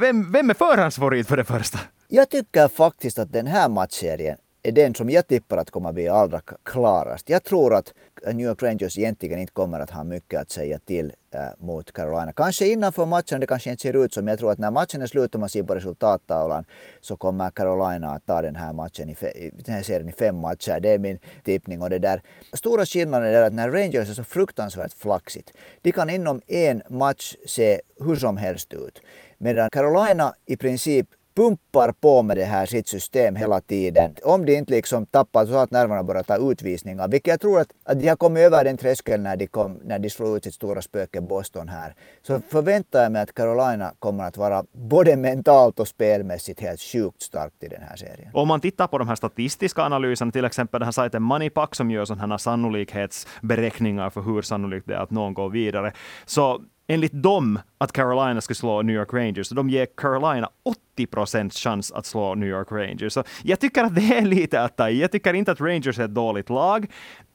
vem, 0.00 0.32
vem 0.32 0.50
är 0.50 0.54
förhandsfavorit 0.54 1.28
för 1.28 1.36
det 1.36 1.44
första? 1.44 1.78
Jag 2.08 2.30
tycker 2.30 2.68
faktiskt 2.68 3.18
att 3.18 3.32
den 3.32 3.46
här 3.46 3.68
matchserien 3.68 4.38
är 4.68 4.72
den 4.72 4.94
som 4.94 5.10
jag 5.10 5.26
tippar 5.26 5.56
att 5.56 5.70
kommer 5.70 5.88
att 5.88 5.94
bli 5.94 6.08
allra 6.08 6.40
klarast. 6.62 7.28
Jag 7.28 7.44
tror 7.44 7.74
att 7.74 7.94
New 8.26 8.46
York 8.46 8.62
Rangers 8.62 8.98
egentligen 8.98 9.38
inte 9.38 9.52
kommer 9.52 9.80
att 9.80 9.90
ha 9.90 10.04
mycket 10.04 10.40
att 10.40 10.50
säga 10.50 10.78
till 10.78 11.12
äh, 11.34 11.40
mot 11.58 11.92
Carolina. 11.92 12.32
Kanske 12.32 12.66
innanför 12.66 13.06
matchen, 13.06 13.40
det 13.40 13.46
kanske 13.46 13.70
inte 13.70 13.82
ser 13.82 14.04
ut 14.04 14.14
som. 14.14 14.28
Jag 14.28 14.38
tror 14.38 14.52
att 14.52 14.58
när 14.58 14.70
matchen 14.70 15.02
är 15.02 15.06
slut 15.06 15.34
och 15.34 15.40
man 15.40 15.48
ser 15.48 15.62
på 15.62 15.74
resultattavlan 15.74 16.64
så 17.00 17.16
kommer 17.16 17.50
Carolina 17.50 18.10
att 18.10 18.26
ta 18.26 18.42
den 18.42 18.56
här 18.56 18.72
matchen 18.72 19.08
i, 19.08 19.12
i 19.12 19.50
den 19.64 19.74
här 19.74 19.82
serien 19.82 20.08
i 20.08 20.12
fem 20.12 20.36
matcher. 20.36 20.80
Det 20.80 20.88
är 20.88 20.98
min 20.98 21.18
tippning. 21.44 21.82
Och 21.82 21.90
det 21.90 21.98
där. 21.98 22.22
Stora 22.52 22.86
skillnaden 22.86 23.34
är 23.34 23.42
att 23.42 23.52
när 23.52 23.70
Rangers 23.70 24.10
är 24.10 24.14
så 24.14 24.24
fruktansvärt 24.24 24.92
flaxigt. 24.92 25.52
De 25.82 25.92
kan 25.92 26.10
inom 26.10 26.40
en 26.46 26.82
match 26.88 27.34
se 27.46 27.80
hur 28.00 28.16
som 28.16 28.36
helst 28.36 28.74
ut. 28.74 29.02
Medan 29.38 29.70
Carolina 29.70 30.34
i 30.46 30.56
princip 30.56 31.06
pumpar 31.38 31.92
på 31.92 32.22
med 32.22 32.36
det 32.36 32.44
här 32.44 32.66
sitt 32.66 32.88
system 32.88 33.36
hela 33.36 33.60
tiden. 33.60 34.14
Om 34.22 34.46
de 34.46 34.56
inte 34.56 34.72
liksom 34.72 35.06
tappar 35.06 35.46
så 35.46 35.56
att 35.56 35.70
nerverna 35.70 36.02
börjar 36.02 36.22
ta 36.22 36.50
utvisningar, 36.52 37.08
vilket 37.08 37.30
jag 37.30 37.40
tror 37.40 37.60
att, 37.60 37.68
att 37.84 38.00
de 38.00 38.08
har 38.08 38.16
kommit 38.16 38.42
över 38.42 38.64
den 38.64 38.76
tröskeln 38.76 39.22
när 39.22 39.36
de, 39.36 39.46
kom, 39.46 39.80
när 39.84 39.98
de 39.98 40.10
slog 40.10 40.36
ut 40.36 40.44
sitt 40.44 40.54
stora 40.54 40.82
spöke 40.82 41.20
Boston 41.20 41.68
här. 41.68 41.94
Så 42.22 42.40
förväntar 42.40 43.02
jag 43.02 43.12
mig 43.12 43.22
att 43.22 43.34
Carolina 43.34 43.92
kommer 43.98 44.24
att 44.24 44.36
vara 44.36 44.64
både 44.72 45.16
mentalt 45.16 45.80
och 45.80 45.88
spelmässigt 45.88 46.60
helt 46.60 46.80
sjukt 46.80 47.22
starkt 47.22 47.62
i 47.62 47.68
den 47.68 47.82
här 47.82 47.96
serien. 47.96 48.30
Om 48.34 48.48
man 48.48 48.60
tittar 48.60 48.86
på 48.86 48.98
de 48.98 49.08
här 49.08 49.16
statistiska 49.16 49.82
analyserna, 49.82 50.32
till 50.32 50.44
exempel 50.44 50.80
den 50.80 50.86
här 50.86 50.92
sajten 50.92 51.22
Moneypack 51.22 51.74
som 51.74 51.90
gör 51.90 52.04
sådana 52.04 52.34
här 52.34 52.38
sannolikhetsberäkningar 52.38 54.10
för 54.10 54.20
hur 54.20 54.42
sannolikt 54.42 54.86
det 54.86 54.94
är 54.94 54.98
att 54.98 55.10
någon 55.10 55.34
går 55.34 55.50
vidare, 55.50 55.92
så 56.26 56.60
enligt 56.88 57.12
dem 57.12 57.58
att 57.78 57.92
Carolina 57.92 58.40
skulle 58.40 58.54
slå 58.54 58.82
New 58.82 58.96
York 58.96 59.12
Rangers. 59.12 59.46
Så 59.46 59.54
de 59.54 59.70
ger 59.70 59.86
Carolina 59.96 60.48
80 60.96 61.06
procents 61.06 61.58
chans 61.58 61.92
att 61.92 62.06
slå 62.06 62.34
New 62.34 62.48
York 62.48 62.72
Rangers. 62.72 63.12
Så 63.12 63.24
jag 63.42 63.60
tycker 63.60 63.84
att 63.84 63.94
det 63.94 64.18
är 64.18 64.22
lite 64.22 64.62
att 64.62 64.76
ta 64.76 64.90
i. 64.90 65.00
Jag 65.00 65.12
tycker 65.12 65.34
inte 65.34 65.52
att 65.52 65.60
Rangers 65.60 65.98
är 65.98 66.04
ett 66.04 66.14
dåligt 66.14 66.50
lag. 66.50 66.86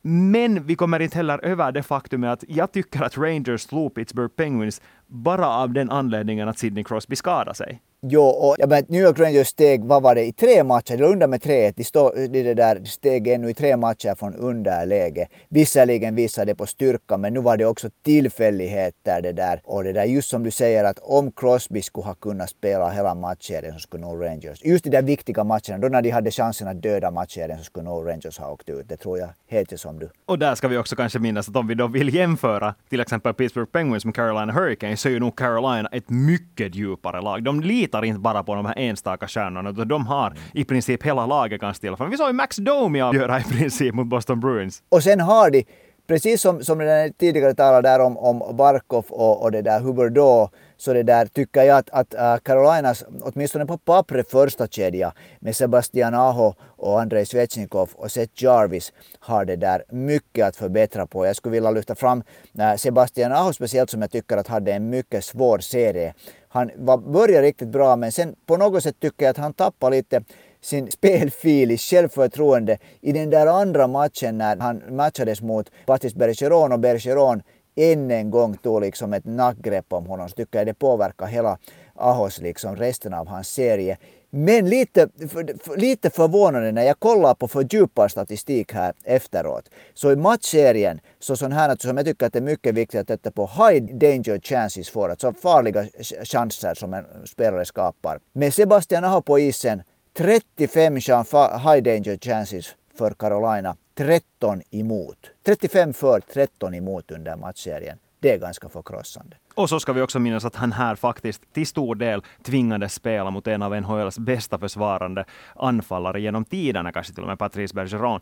Men 0.01 0.65
vi 0.65 0.75
kommer 0.75 0.99
inte 0.99 1.17
heller 1.17 1.45
över 1.45 1.71
det 1.71 1.83
faktum 1.83 2.23
att 2.23 2.43
jag 2.47 2.71
tycker 2.71 3.01
att 3.01 3.17
Rangers 3.17 3.61
slog 3.61 3.95
Pittsburgh 3.95 4.33
Penguins 4.35 4.81
bara 5.07 5.47
av 5.47 5.73
den 5.73 5.89
anledningen 5.89 6.49
att 6.49 6.57
Sidney 6.57 6.83
Crosby 6.83 7.15
skadade 7.15 7.55
sig. 7.55 7.81
Jo, 8.05 8.23
och 8.23 8.55
jag 8.59 8.69
menar, 8.69 8.85
New 8.87 9.01
York 9.01 9.19
Rangers 9.19 9.47
steg, 9.47 9.83
vad 9.83 10.03
var 10.03 10.15
det, 10.15 10.25
i 10.25 10.33
tre 10.33 10.63
matcher, 10.63 10.97
de 10.97 11.03
under 11.03 11.27
med 11.27 11.41
tre, 11.41 11.71
de, 11.71 11.83
stod, 11.83 12.11
de 12.15 12.43
det 12.43 12.53
där 12.53 12.83
steg 12.85 13.27
ännu 13.27 13.49
i 13.49 13.53
tre 13.53 13.77
matcher 13.77 14.15
från 14.15 14.35
underläge. 14.35 15.27
Visserligen 15.49 16.15
visade 16.15 16.51
det 16.51 16.55
på 16.55 16.65
styrka, 16.65 17.17
men 17.17 17.33
nu 17.33 17.39
var 17.39 17.57
det 17.57 17.65
också 17.65 17.89
tillfälligheter 18.05 19.21
det 19.21 19.31
där. 19.31 19.61
Och 19.63 19.83
det 19.83 19.93
där 19.93 20.03
just 20.03 20.29
som 20.29 20.43
du 20.43 20.51
säger 20.51 20.83
att 20.83 20.99
om 20.99 21.31
Crosby 21.31 21.81
skulle 21.81 22.05
ha 22.05 22.13
kunnat 22.13 22.49
spela 22.49 22.89
hela 22.89 23.15
matchserien 23.15 23.73
så 23.73 23.79
skulle 23.79 24.01
nog 24.01 24.25
Rangers, 24.25 24.65
just 24.65 24.83
de 24.83 24.89
där 24.89 25.01
viktiga 25.01 25.43
matcherna, 25.43 25.77
då 25.77 25.87
när 25.87 26.01
de 26.01 26.09
hade 26.09 26.31
chansen 26.31 26.67
att 26.67 26.81
döda 26.81 27.11
matchserien 27.11 27.57
så 27.57 27.63
skulle 27.63 27.85
nog 27.85 28.09
Rangers 28.09 28.39
ha 28.39 28.51
åkt 28.51 28.69
ut. 28.69 28.89
Det 28.89 28.97
tror 28.97 29.19
jag 29.19 29.29
helt 29.47 29.79
som 29.79 29.99
du. 29.99 30.09
Och 30.25 30.39
där 30.39 30.55
ska 30.55 30.67
vi 30.67 30.77
också 30.77 30.95
kanske 30.95 31.19
minnas 31.19 31.49
att 31.49 31.55
om 31.55 31.67
vi 31.67 31.75
då 31.75 31.87
vill 31.87 32.15
jämföra 32.15 32.75
till 32.89 32.99
exempel 32.99 33.33
Pittsburgh 33.33 33.71
Penguins 33.71 34.05
med 34.05 34.15
Carolina 34.15 34.53
Hurricanes 34.53 35.01
så 35.01 35.09
är 35.09 35.13
ju 35.13 35.19
nog 35.19 35.37
Carolina 35.37 35.89
ett 35.91 36.09
mycket 36.09 36.75
djupare 36.75 37.21
lag. 37.21 37.43
De 37.43 37.61
lite 37.61 37.92
litar 37.93 38.05
inte 38.05 38.19
bara 38.19 38.43
på 38.43 38.55
de 38.55 38.65
här 38.65 38.73
enstaka 38.77 39.27
stjärnorna, 39.27 39.69
utan 39.69 39.87
de 39.87 40.07
har 40.07 40.33
i 40.53 40.63
princip 40.65 41.03
hela 41.03 41.25
laget 41.25 41.61
kan 41.61 41.73
ställa 41.73 41.97
fram. 41.97 42.09
vi 42.09 42.17
såg 42.17 42.27
ju 42.27 42.33
Max 42.33 42.57
Domi 42.57 42.99
göra 42.99 43.39
i 43.39 43.43
princip 43.43 43.95
mot 43.95 44.07
Boston 44.07 44.39
Bruins. 44.39 44.83
Och 44.89 45.03
sen 45.03 45.19
har 45.19 45.51
de 45.51 45.65
precis 46.07 46.41
som, 46.41 46.63
som 46.63 46.77
den 46.77 47.13
tidigare 47.13 47.53
talade 47.53 47.89
där 47.89 47.99
om, 47.99 48.17
om 48.17 48.55
Barkov 48.57 49.05
och, 49.09 49.43
och 49.43 49.51
det 49.51 49.61
där 49.61 49.79
Huberdeau 49.79 50.49
så 50.83 50.93
det 50.93 51.03
där 51.03 51.25
tycker 51.25 51.63
jag 51.63 51.77
att, 51.77 51.89
att 51.89 52.13
uh, 52.13 52.37
Carolinas, 52.43 53.03
åtminstone 53.21 53.65
på 53.65 53.77
pappret 53.77 54.31
första 54.31 54.67
kedja 54.67 55.13
med 55.39 55.55
Sebastian 55.55 56.13
Aho 56.13 56.53
och 56.61 57.01
Andrei 57.01 57.25
Svechnikov 57.25 57.89
och 57.95 58.11
Seth 58.11 58.43
Jarvis 58.43 58.93
har 59.19 59.45
det 59.45 59.55
där 59.55 59.83
mycket 59.89 60.47
att 60.47 60.55
förbättra 60.55 61.05
på. 61.07 61.25
Jag 61.25 61.35
skulle 61.35 61.53
vilja 61.53 61.71
lyfta 61.71 61.95
fram 61.95 62.23
uh, 62.59 62.75
Sebastian 62.75 63.31
Aho 63.31 63.53
speciellt 63.53 63.89
som 63.89 64.01
jag 64.01 64.11
tycker 64.11 64.37
att 64.37 64.47
hade 64.47 64.73
en 64.73 64.89
mycket 64.89 65.25
svår 65.25 65.59
serie. 65.59 66.13
Han 66.47 66.71
var, 66.75 66.97
började 66.97 67.47
riktigt 67.47 67.69
bra 67.69 67.95
men 67.95 68.11
sen 68.11 68.35
på 68.45 68.57
något 68.57 68.83
sätt 68.83 68.99
tycker 68.99 69.25
jag 69.25 69.29
att 69.29 69.37
han 69.37 69.53
tappade 69.53 69.95
lite 69.95 70.23
sin 70.61 70.91
spelfil 70.91 71.71
i 71.71 71.77
självförtroende 71.77 72.77
i 73.01 73.11
den 73.11 73.29
där 73.29 73.47
andra 73.47 73.87
matchen 73.87 74.37
när 74.37 74.57
han 74.57 74.81
matchades 74.89 75.41
mot 75.41 75.71
Patrice 75.85 76.15
Bergeron 76.15 76.71
och 76.71 76.79
Bergeron 76.79 77.41
än 77.75 78.11
en 78.11 78.31
gång 78.31 78.57
tog 78.57 78.81
liksom 78.81 79.13
ett 79.13 79.25
nackgrepp 79.25 79.93
om 79.93 80.05
honom 80.05 80.29
så 80.29 80.35
tycker 80.35 80.59
jag 80.59 80.67
det 80.67 80.73
påverkar 80.73 81.25
hela 81.25 81.57
Ahos 81.95 82.41
liksom 82.41 82.75
resten 82.75 83.13
av 83.13 83.27
hans 83.27 83.49
serie. 83.49 83.97
Men 84.35 84.69
lite, 84.69 85.07
för, 85.29 85.77
lite 85.77 86.09
förvånande 86.09 86.71
när 86.71 86.83
jag 86.83 86.99
kollar 86.99 87.33
på 87.33 87.47
fördjupad 87.47 88.11
statistik 88.11 88.73
här 88.73 88.93
efteråt. 89.03 89.69
Så 89.93 90.11
i 90.11 90.15
matchserien, 90.15 90.99
så 91.19 91.35
sån 91.35 91.51
här 91.51 91.75
som 91.79 91.97
jag 91.97 92.05
tycker 92.05 92.25
att 92.25 92.33
det 92.33 92.39
är 92.39 92.43
mycket 92.43 92.75
viktigt 92.75 92.99
att 92.99 93.07
titta 93.07 93.31
på 93.31 93.45
high 93.45 93.83
danger 93.83 94.39
chances 94.39 94.89
för, 94.89 95.09
alltså 95.09 95.33
farliga 95.33 95.85
chanser 96.23 96.73
som 96.73 96.93
en 96.93 97.05
spelare 97.25 97.65
skapar. 97.65 98.19
Med 98.33 98.53
Sebastian 98.53 99.03
Aho 99.03 99.21
på 99.21 99.39
isen 99.39 99.83
35 100.17 100.95
high 100.95 101.83
danger 101.83 102.17
chances 102.17 102.75
för 102.97 103.11
Carolina, 103.11 103.75
13 103.95 104.61
emot. 104.71 105.17
35 105.45 105.93
för, 105.93 106.19
13 106.19 106.73
emot 106.73 107.11
under 107.11 107.35
matchserien. 107.35 107.97
Det 108.19 108.31
är 108.31 108.37
ganska 108.37 108.69
förkrossande. 108.69 109.35
Och 109.55 109.69
så 109.69 109.79
ska 109.79 109.93
vi 109.93 110.01
också 110.01 110.19
minnas 110.19 110.45
att 110.45 110.55
han 110.55 110.71
här 110.71 110.95
faktiskt 110.95 111.53
till 111.53 111.67
stor 111.67 111.95
del 111.95 112.21
tvingades 112.43 112.93
spela 112.93 113.31
mot 113.31 113.47
en 113.47 113.61
av 113.61 113.81
NHLs 113.81 114.19
bästa 114.19 114.59
försvarande 114.59 115.25
anfallare 115.55 116.21
genom 116.21 116.45
tiderna, 116.45 116.91
kanske 116.91 117.13
till 117.13 117.23
och 117.23 117.29
med 117.29 117.39
Patrice 117.39 117.73
Bergeron. 117.73 118.19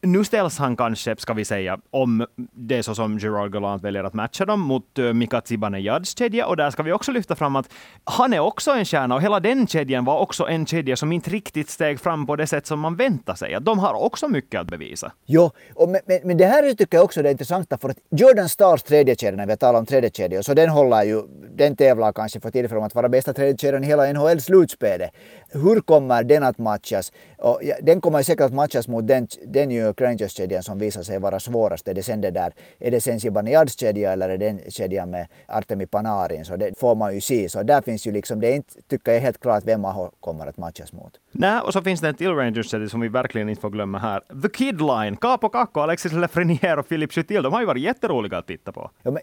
Nu 0.00 0.24
ställs 0.24 0.58
han 0.58 0.76
kanske, 0.76 1.16
ska 1.18 1.32
vi 1.32 1.44
säga, 1.44 1.78
om 1.90 2.26
det 2.36 2.78
är 2.78 2.82
så 2.82 2.94
som 2.94 3.18
Gerard 3.18 3.52
Gallant 3.52 3.82
väljer 3.82 4.04
att 4.04 4.14
matcha 4.14 4.44
dem, 4.44 4.60
mot 4.60 4.98
eh, 4.98 5.12
Mika 5.12 5.42
Zibanejads 5.44 6.18
kedja. 6.18 6.46
Och 6.46 6.56
där 6.56 6.70
ska 6.70 6.82
vi 6.82 6.92
också 6.92 7.12
lyfta 7.12 7.36
fram 7.36 7.56
att 7.56 7.72
han 8.04 8.32
är 8.32 8.38
också 8.38 8.70
en 8.70 8.84
stjärna 8.84 9.14
och 9.14 9.22
hela 9.22 9.40
den 9.40 9.66
kedjan 9.66 10.04
var 10.04 10.18
också 10.18 10.46
en 10.48 10.66
kedja 10.66 10.96
som 10.96 11.12
inte 11.12 11.30
riktigt 11.30 11.70
steg 11.70 12.00
fram 12.00 12.26
på 12.26 12.36
det 12.36 12.46
sätt 12.46 12.66
som 12.66 12.80
man 12.80 12.96
väntar 12.96 13.34
sig. 13.34 13.54
Att 13.54 13.64
de 13.64 13.78
har 13.78 13.94
också 13.94 14.28
mycket 14.28 14.60
att 14.60 14.66
bevisa. 14.66 15.12
Jo, 15.26 15.50
och 15.74 15.88
men, 15.88 16.00
men, 16.06 16.18
men 16.24 16.36
det 16.36 16.46
här 16.46 16.74
tycker 16.74 16.96
jag 16.96 17.04
också 17.04 17.20
är 17.20 17.24
det 17.24 17.30
intressanta 17.30 17.78
för 17.78 17.88
att 17.88 17.98
Jordan 18.10 18.48
Stars 18.48 18.82
tredje 18.82 19.16
kedja, 19.16 19.36
när 19.36 19.46
vi 19.46 19.56
talar 19.56 19.78
om 19.78 19.86
tredje 19.86 20.10
kedja, 20.10 20.42
så 20.42 20.54
den 20.54 20.67
håller 20.68 21.04
ju, 21.04 21.22
den 21.56 21.76
tävlar 21.76 22.12
kanske 22.12 22.40
för 22.40 22.50
tillfället 22.50 22.80
om 22.80 22.86
att 22.86 22.94
vara 22.94 23.08
bästa 23.08 23.32
tredje 23.32 23.56
kedjan 23.56 23.84
i 23.84 23.86
hela 23.86 24.12
NHL-slutspelet. 24.12 25.10
Hur 25.50 25.80
kommer 25.80 26.22
den 26.22 26.42
att 26.42 26.58
matchas? 26.58 27.12
Och, 27.38 27.60
den 27.82 28.00
kommer 28.00 28.22
säkert 28.22 28.46
att 28.46 28.54
matchas 28.54 28.88
mot 28.88 29.06
den, 29.06 29.28
den 29.46 29.68
New 29.68 29.82
York 29.82 30.00
Rangers-kedjan 30.00 30.62
som 30.62 30.78
visar 30.78 31.02
sig 31.02 31.18
vara 31.18 31.40
svårast. 31.40 31.88
Är 31.88 31.94
det 31.94 32.02
sen 32.02 32.20
det 32.20 32.30
där, 32.30 32.52
är 32.78 32.90
det 32.90 33.00
sen 33.00 33.18
Zibanejad's 33.18 33.80
kedja 33.80 34.12
eller 34.12 34.28
är 34.28 34.38
det 34.38 34.46
den 34.46 34.60
kedjan 34.68 35.10
med 35.10 35.26
Artemi 35.46 35.86
Panarin? 35.86 36.44
Så 36.44 36.56
det 36.56 36.78
får 36.78 36.94
man 36.94 37.14
ju 37.14 37.20
se. 37.20 37.48
Så 37.48 37.62
där 37.62 37.82
finns 37.82 38.06
ju 38.06 38.12
liksom, 38.12 38.40
det 38.40 38.48
är 38.48 38.54
inte, 38.54 38.74
tycker 38.88 39.12
jag 39.12 39.20
helt 39.20 39.40
klart 39.40 39.64
vem 39.66 39.80
man 39.80 40.10
kommer 40.20 40.46
att 40.46 40.56
matchas 40.56 40.92
mot. 40.92 41.12
Nej, 41.32 41.60
och 41.60 41.72
så 41.72 41.82
finns 41.82 42.00
det 42.00 42.08
en 42.08 42.14
till 42.14 42.34
Rangers-kedja 42.34 42.88
som 42.88 43.00
vi 43.00 43.08
verkligen 43.08 43.48
inte 43.48 43.60
får 43.60 43.70
glömma 43.70 43.98
här. 43.98 44.20
The 44.42 44.48
Kid 44.48 44.80
Line, 44.80 45.16
Capo 45.16 45.48
Kakko, 45.48 45.80
Alexis 45.80 46.12
Lafreniere 46.12 46.80
och 46.80 46.88
Philippe 46.88 47.14
Chutil. 47.14 47.42
De 47.42 47.52
har 47.52 47.60
ju 47.60 47.66
varit 47.66 47.82
jätteroliga 47.82 48.38
att 48.38 48.46
titta 48.46 48.72
på. 48.72 48.90
Ja, 49.02 49.10
men, 49.10 49.22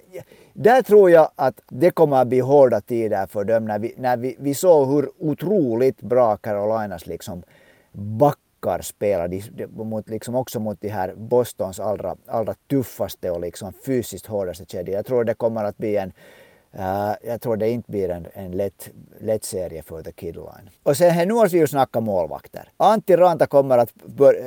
där 0.57 0.81
tror 0.81 1.11
jag 1.11 1.29
att 1.35 1.61
det 1.69 1.91
kommer 1.91 2.21
att 2.21 2.27
bli 2.27 2.39
hårda 2.39 2.81
tider 2.81 3.27
för 3.27 3.43
dem 3.43 3.65
när 3.65 3.79
vi, 3.79 3.93
när 3.97 4.17
vi, 4.17 4.35
vi 4.39 4.53
såg 4.53 4.87
hur 4.87 5.09
otroligt 5.19 6.01
bra 6.01 6.37
Carolinas 6.37 7.07
liksom 7.07 7.43
backar 7.91 8.81
spelade 8.81 9.41
mot, 9.69 10.09
liksom 10.09 10.35
också 10.35 10.59
mot 10.59 10.81
de 10.81 10.89
här 10.89 11.13
Bostons 11.15 11.79
allra, 11.79 12.15
allra 12.25 12.55
tuffaste 12.69 13.31
och 13.31 13.41
liksom 13.41 13.73
fysiskt 13.85 14.25
hårdaste 14.25 14.65
kedjor. 14.65 14.95
Jag 14.95 15.05
tror 15.05 15.23
det 15.23 15.33
kommer 15.33 15.63
att 15.63 15.77
bli 15.77 15.97
en 15.97 16.13
Uh, 16.79 17.13
jag 17.21 17.41
tror 17.41 17.57
det 17.57 17.69
inte 17.69 17.91
blir 17.91 18.09
en, 18.09 18.27
en 18.33 18.51
lätt, 18.51 18.89
lätt 19.19 19.43
serie 19.43 19.83
för 19.83 20.01
The 20.01 20.11
Kid 20.11 20.35
Line. 20.35 20.69
Och 20.83 20.97
sen 20.97 21.27
nu 21.27 21.33
har 21.33 21.47
vi 21.47 21.57
ju 21.57 21.67
snackat 21.67 22.03
målvakter. 22.03 22.69
Antti 22.77 23.15
Ranta 23.15 23.45
kommer 23.45 23.77
att 23.77 23.91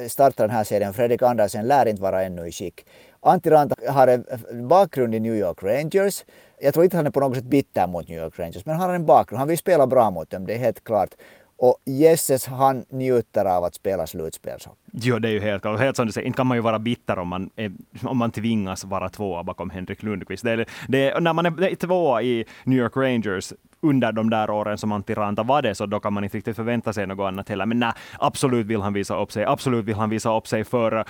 starta 0.09 0.42
den 0.42 0.51
här 0.51 0.64
serien. 0.64 0.92
Fredrik 0.94 1.23
Andersen 1.23 1.66
lär 1.66 1.87
inte 1.87 2.03
vara 2.03 2.23
ännu 2.23 2.47
i 2.47 2.53
skick. 2.53 2.87
Antti 3.29 3.51
Ranta 3.51 3.93
har 3.93 4.09
en 4.09 4.25
bakgrund 4.69 5.14
i 5.14 5.21
New 5.21 5.35
York 5.35 5.62
Rangers. 5.62 6.25
Jag 6.61 6.75
tror 6.75 6.85
inte 6.85 6.97
han 6.97 7.07
är 7.07 7.11
på 7.11 7.21
något 7.21 7.37
sätt 7.37 7.45
bitter 7.45 7.87
mot 7.87 8.09
New 8.09 8.19
York 8.19 8.38
Rangers, 8.38 8.67
men 8.67 8.77
han 8.77 8.88
har 8.88 8.95
en 8.95 9.07
bakgrund. 9.07 9.38
Han 9.38 9.49
vill 9.49 9.59
spela 9.59 9.87
bra 9.87 10.11
mot 10.11 10.31
dem, 10.31 10.47
det 10.47 10.55
är 10.55 10.59
helt 10.59 10.85
klart. 10.85 11.14
Och 11.61 11.77
Jesses 11.85 12.47
han 12.47 12.85
njuter 12.88 13.45
av 13.45 13.64
att 13.64 13.75
spela 13.75 14.07
slutspelshockey. 14.07 14.79
Jo, 14.93 15.19
det 15.19 15.29
är 15.29 15.33
ju 15.33 15.41
helt 15.41 15.62
klart. 15.62 15.81
Helt 15.81 15.97
som 15.97 16.07
du 16.07 16.12
säger, 16.12 16.27
inte 16.27 16.37
kan 16.37 16.47
man 16.47 16.57
ju 16.57 16.61
vara 16.61 16.79
bitter 16.79 17.19
om 17.19 17.29
man, 17.29 17.51
är, 17.57 17.73
om 18.03 18.17
man 18.17 18.31
tvingas 18.31 18.85
vara 18.85 19.09
tvåa 19.09 19.43
bakom 19.43 19.71
Henrik 19.71 20.03
Lundqvist. 20.03 20.45
Det 20.45 20.53
är, 20.53 20.67
det 20.88 21.11
är, 21.11 21.21
när 21.21 21.33
man 21.33 21.47
är 21.47 21.75
tvåa 21.75 22.23
i 22.23 22.45
New 22.64 22.79
York 22.79 22.97
Rangers 22.97 23.53
under 23.83 24.12
de 24.12 24.31
där 24.31 24.51
åren 24.51 24.79
som 24.79 24.93
Antti 24.93 25.14
Ranta 25.14 25.43
var 25.43 25.62
det, 25.62 25.75
så 25.75 25.87
då 25.87 26.01
kan 26.01 26.12
man 26.12 26.25
inte 26.25 26.37
riktigt 26.37 26.57
förvänta 26.57 26.93
sig 26.93 27.07
något 27.07 27.29
annat 27.29 27.49
heller. 27.49 27.67
Men 27.67 27.79
nej, 27.79 27.93
absolut 28.19 28.67
vill 28.67 28.81
han 28.81 28.93
visa 28.93 29.17
upp 29.17 29.33
sig. 29.33 29.45
Absolut 29.45 29.85
vill 29.85 29.95
han 29.95 30.11
visa 30.11 30.37
upp 30.37 30.47
sig 30.47 30.64
för 30.64 30.97
eh, 30.97 31.05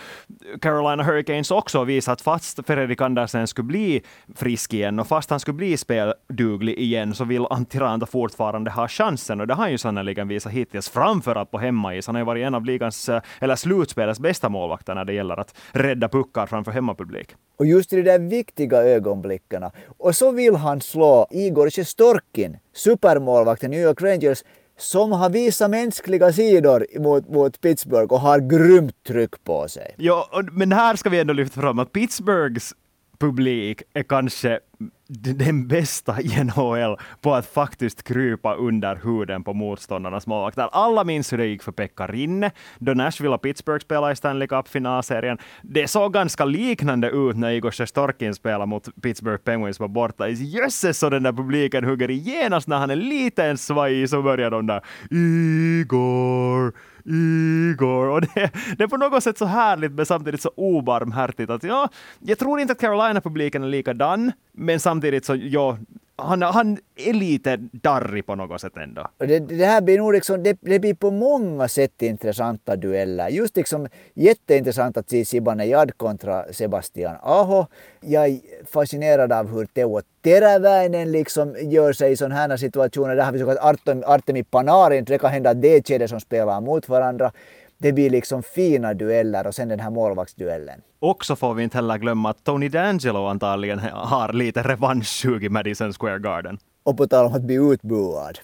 Carolina 0.61 1.03
Hurricanes 1.03 1.51
också 1.51 1.81
och 1.81 1.89
visa 1.89 2.13
att 2.13 2.21
fast 2.21 2.67
Fredrik 2.67 3.01
Andersen 3.01 3.47
skulle 3.47 3.67
bli 3.67 4.03
frisk 4.35 4.75
igen 4.75 4.99
och 4.99 5.07
fast 5.07 5.31
han 5.31 5.41
skulle 5.41 5.57
bli 5.57 5.77
spelduglig 5.77 6.79
igen 6.79 7.15
så 7.15 7.25
vill 7.25 7.47
Antti 7.51 7.79
Ranta 7.79 8.07
fortfarande 8.07 8.71
ha 8.71 8.89
chansen 8.89 9.41
och 9.41 9.47
det 9.47 9.55
har 9.55 9.63
han 9.63 9.71
ju 9.71 9.79
sannerligen 9.79 10.29
visat 10.29 10.53
hittills, 10.53 10.89
framförallt 10.89 11.51
på 11.51 11.59
hemmais. 11.59 12.07
Han 12.07 12.15
har 12.15 12.21
ju 12.21 12.27
varit 12.27 12.47
en 12.47 12.55
av 12.55 12.65
ligans, 12.65 13.09
eh, 13.09 13.23
eller 13.41 13.57
slutspelets 13.57 14.21
bästa 14.21 14.49
målvakter 14.49 14.95
när 14.95 15.05
det 15.05 15.13
gäller 15.13 15.41
att 15.41 15.57
rädda 15.73 16.09
puckar 16.09 16.47
framför 16.47 16.73
hemmapublik. 16.73 17.35
Och 17.59 17.67
just 17.67 17.93
i 17.93 17.97
de 17.97 18.03
där 18.03 18.19
viktiga 18.19 18.83
ögonblicken. 18.83 19.65
Och 19.99 20.17
så 20.17 20.31
vill 20.33 20.55
han 20.55 20.81
slå 20.81 21.27
Igor 21.31 21.71
Sjestorkin, 21.71 22.57
supermålvakten 22.73 23.73
i 23.73 23.77
New 23.77 23.85
York 23.85 24.03
Rangers, 24.03 24.43
som 24.79 25.13
har 25.13 25.31
visat 25.31 25.71
mänskliga 25.71 26.33
sidor 26.33 26.87
mot, 26.99 27.29
mot 27.29 27.61
Pittsburgh 27.61 28.13
och 28.13 28.21
har 28.21 28.39
grymt 28.39 29.05
tryck 29.07 29.45
på 29.45 29.69
sig. 29.69 29.95
Ja, 29.97 30.43
men 30.53 30.73
här 30.73 30.97
ska 30.97 31.11
vi 31.11 31.21
ändå 31.21 31.33
lyfta 31.33 31.61
fram 31.61 31.79
att 31.79 31.93
Pittsburghs 31.93 32.75
publik 33.19 33.83
är 33.95 34.03
kanske 34.03 34.61
den 35.09 35.69
bästa 35.69 36.21
i 36.21 36.45
NHL 36.45 36.97
på 37.21 37.35
att 37.35 37.47
faktiskt 37.47 38.03
krypa 38.03 38.55
under 38.55 38.97
huden 38.97 39.45
på 39.45 39.55
motståndarnas 39.55 40.27
målvakter. 40.27 40.69
Alla 40.73 41.05
minns 41.05 41.33
hur 41.33 41.39
det 41.39 41.47
gick 41.47 41.63
för 41.63 41.73
Pekka 41.73 42.07
Rinne 42.07 42.51
då 42.79 42.95
Nashville 42.95 43.35
och 43.35 43.43
Pittsburgh 43.43 43.85
spelade 43.85 44.13
i 44.13 44.17
Stanley 44.17 44.49
Cup-finalserien. 44.49 45.39
Det 45.63 45.89
såg 45.89 46.13
ganska 46.13 46.45
liknande 46.45 47.11
ut 47.11 47.37
när 47.37 47.51
Igor 47.51 47.71
Sjestorkin 47.71 48.35
spelade 48.35 48.67
mot 48.67 48.89
Pittsburgh 49.03 49.43
Penguins 49.43 49.81
var 49.81 49.89
borta. 49.89 50.29
Jösses 50.29 50.99
så 50.99 51.11
den 51.11 51.23
där 51.23 51.33
publiken 51.33 51.85
hugger 51.85 52.11
i 52.11 52.15
genast 52.15 52.69
när 52.69 52.79
han 52.79 52.91
är 52.91 52.97
lite 52.97 53.45
en 53.45 53.59
svajig 53.59 54.09
så 54.09 54.23
börjar 54.23 54.51
de 54.51 54.67
där 54.67 54.83
Igor, 55.11 56.73
Igor. 57.09 58.09
Och 58.09 58.21
det, 58.21 58.51
det, 58.79 58.85
är 58.85 58.89
på 58.89 58.97
något 58.97 59.23
sätt 59.23 59.39
så 59.39 59.45
härligt 59.45 59.93
men 59.93 60.07
samtidigt 60.07 60.43
så 60.43 60.51
obarmhärtigt 60.57 61.51
att 61.51 61.63
ja, 61.63 61.89
jag 62.19 62.39
tror 62.39 62.61
inte 62.61 62.73
att 62.73 62.81
Carolina-publiken 62.81 63.65
är 63.65 63.69
likadan, 63.69 64.33
men 64.53 64.81
samtidigt 64.81 65.25
så 65.25 65.35
ja, 65.35 65.79
han, 66.19 66.43
han 66.43 66.79
är 66.97 67.13
lite 67.13 67.57
darrig 67.57 68.27
på 68.27 68.35
något 68.35 68.61
sätt 68.61 68.77
ändå. 68.77 69.07
Det, 69.19 69.39
det 69.39 69.65
här 69.65 69.81
blir 69.81 69.99
nog 69.99 70.13
liksom, 70.13 70.43
det, 70.43 70.59
det, 70.61 70.79
blir 70.79 70.95
på 70.95 71.11
många 71.11 71.69
sätt 71.69 72.03
intressanta 72.03 72.77
dueller. 72.77 73.29
Just 73.29 73.57
liksom 73.57 73.89
jätteintressant 74.15 74.97
att 74.97 75.11
se 75.11 75.25
Zibanejad 75.25 75.97
kontra 75.97 76.45
Sebastian 76.53 77.17
Aho. 77.23 77.67
Jag 78.01 78.27
är 78.29 78.41
fascinerad 78.67 79.33
av 79.33 79.55
hur 79.55 79.67
Teuvo 79.67 80.01
Teräväinen 80.23 81.13
liksom 81.13 81.57
gör 81.61 81.93
sig 81.93 82.13
i 82.13 82.17
sådana 82.17 82.35
här 82.35 82.57
situationer. 82.57 83.17
Där 83.17 83.25
har 83.25 83.33
vi 83.33 83.39
såg 83.39 83.51
att 83.51 83.85
Artemi 84.05 84.45
Panarin. 84.45 85.05
Det 85.05 85.19
kan 85.19 85.31
hända 85.31 85.51
att 85.51 85.63
det 85.63 85.77
är 85.77 85.83
kedjor 85.83 86.07
som 86.07 86.21
spelar 86.21 86.61
mot 86.61 86.89
varandra 86.89 87.33
det 87.79 87.93
blir 87.93 88.11
liksom 88.11 88.43
fina 88.43 88.95
dueller 88.95 89.47
och 89.47 89.55
sen 89.55 89.69
den 89.69 89.81
här 89.81 89.91
målvaktsduellen. 89.91 90.81
Och 91.01 91.25
så 91.25 91.37
får 91.37 91.55
vi 91.55 91.63
inte 91.63 91.77
heller 91.77 91.99
glömma 91.99 92.31
att 92.31 92.45
Tony 92.45 92.69
D'Angelo 92.69 93.31
antagligen 93.31 93.79
har 93.93 94.33
lite 94.33 94.63
revanschsug 94.63 95.45
i 95.45 95.49
Madison 95.49 95.93
Square 95.93 96.19
Garden. 96.19 96.59
Och 96.83 96.97
på 96.97 97.07
tal 97.07 97.27
om 97.27 97.35
att 97.35 97.43
bli 97.43 97.55
utbuad. 97.55 98.39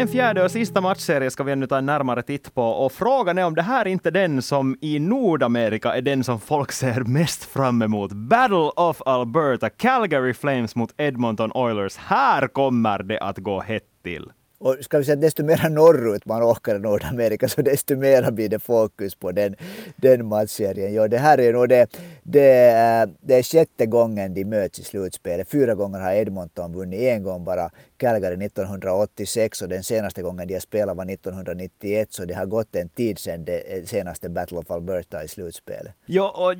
En 0.00 0.08
fjärde 0.08 0.44
och 0.44 0.50
sista 0.50 0.80
matchserie 0.80 1.30
ska 1.30 1.42
vi 1.42 1.52
ännu 1.52 1.66
ta 1.66 1.78
en 1.78 1.86
närmare 1.86 2.22
titt 2.22 2.54
på 2.54 2.62
och 2.62 2.92
frågan 2.92 3.38
är 3.38 3.44
om 3.44 3.54
det 3.54 3.62
här 3.62 3.86
inte 3.86 4.08
är 4.08 4.12
den 4.12 4.42
som 4.42 4.76
i 4.80 4.98
Nordamerika 4.98 5.94
är 5.94 6.02
den 6.02 6.24
som 6.24 6.40
folk 6.40 6.72
ser 6.72 7.00
mest 7.00 7.44
fram 7.44 7.82
emot. 7.82 8.12
Battle 8.12 8.70
of 8.76 9.02
Alberta, 9.06 9.70
Calgary 9.70 10.34
Flames 10.34 10.76
mot 10.76 10.94
Edmonton 10.96 11.52
Oilers. 11.54 11.96
Här 11.96 12.48
kommer 12.48 13.02
det 13.02 13.20
att 13.20 13.38
gå 13.38 13.60
hett 13.60 14.02
till. 14.02 14.30
Och 14.60 14.76
ska 14.80 14.98
vi 14.98 15.04
säga 15.04 15.16
desto 15.16 15.44
mer 15.44 15.70
norrut 15.70 16.26
man 16.26 16.42
åker 16.42 16.76
i 16.76 16.78
Nordamerika 16.78 17.48
så 17.48 17.62
desto 17.62 17.96
mer 17.96 18.30
blir 18.30 18.48
det 18.48 18.58
fokus 18.58 19.14
på 19.14 19.32
den, 19.32 19.56
den 19.96 20.26
matchserien. 20.26 20.94
Ja, 20.94 21.08
det 21.08 21.18
här 21.18 21.40
är 21.40 21.52
nog 21.52 21.68
det, 21.68 21.86
det, 22.22 22.70
eh, 22.70 23.08
det 23.20 23.34
är 23.34 23.42
sjätte 23.42 23.86
gången 23.86 24.34
de 24.34 24.44
möts 24.44 24.78
i 24.78 24.84
slutspelet. 24.84 25.50
Fyra 25.50 25.74
gånger 25.74 26.00
har 26.00 26.12
Edmonton 26.12 26.72
vunnit, 26.72 27.00
en 27.00 27.22
gång 27.22 27.44
bara 27.44 27.70
Calgary 27.96 28.46
1986 28.46 29.62
och 29.62 29.68
den 29.68 29.82
senaste 29.82 30.22
gången 30.22 30.48
de 30.48 30.54
har 30.54 30.60
spelat 30.60 30.96
var 30.96 31.10
1991 31.10 32.12
så 32.12 32.24
det 32.24 32.34
har 32.34 32.46
gått 32.46 32.76
en 32.76 32.88
tid 32.88 33.18
sedan 33.18 33.44
det 33.44 33.58
eh, 33.58 33.84
senaste 33.84 34.28
Battle 34.28 34.58
of 34.58 34.70
Alberta 34.70 35.24
i 35.24 35.28
slutspelet. 35.28 35.92
Ja, 36.06 36.30
och 36.30 36.54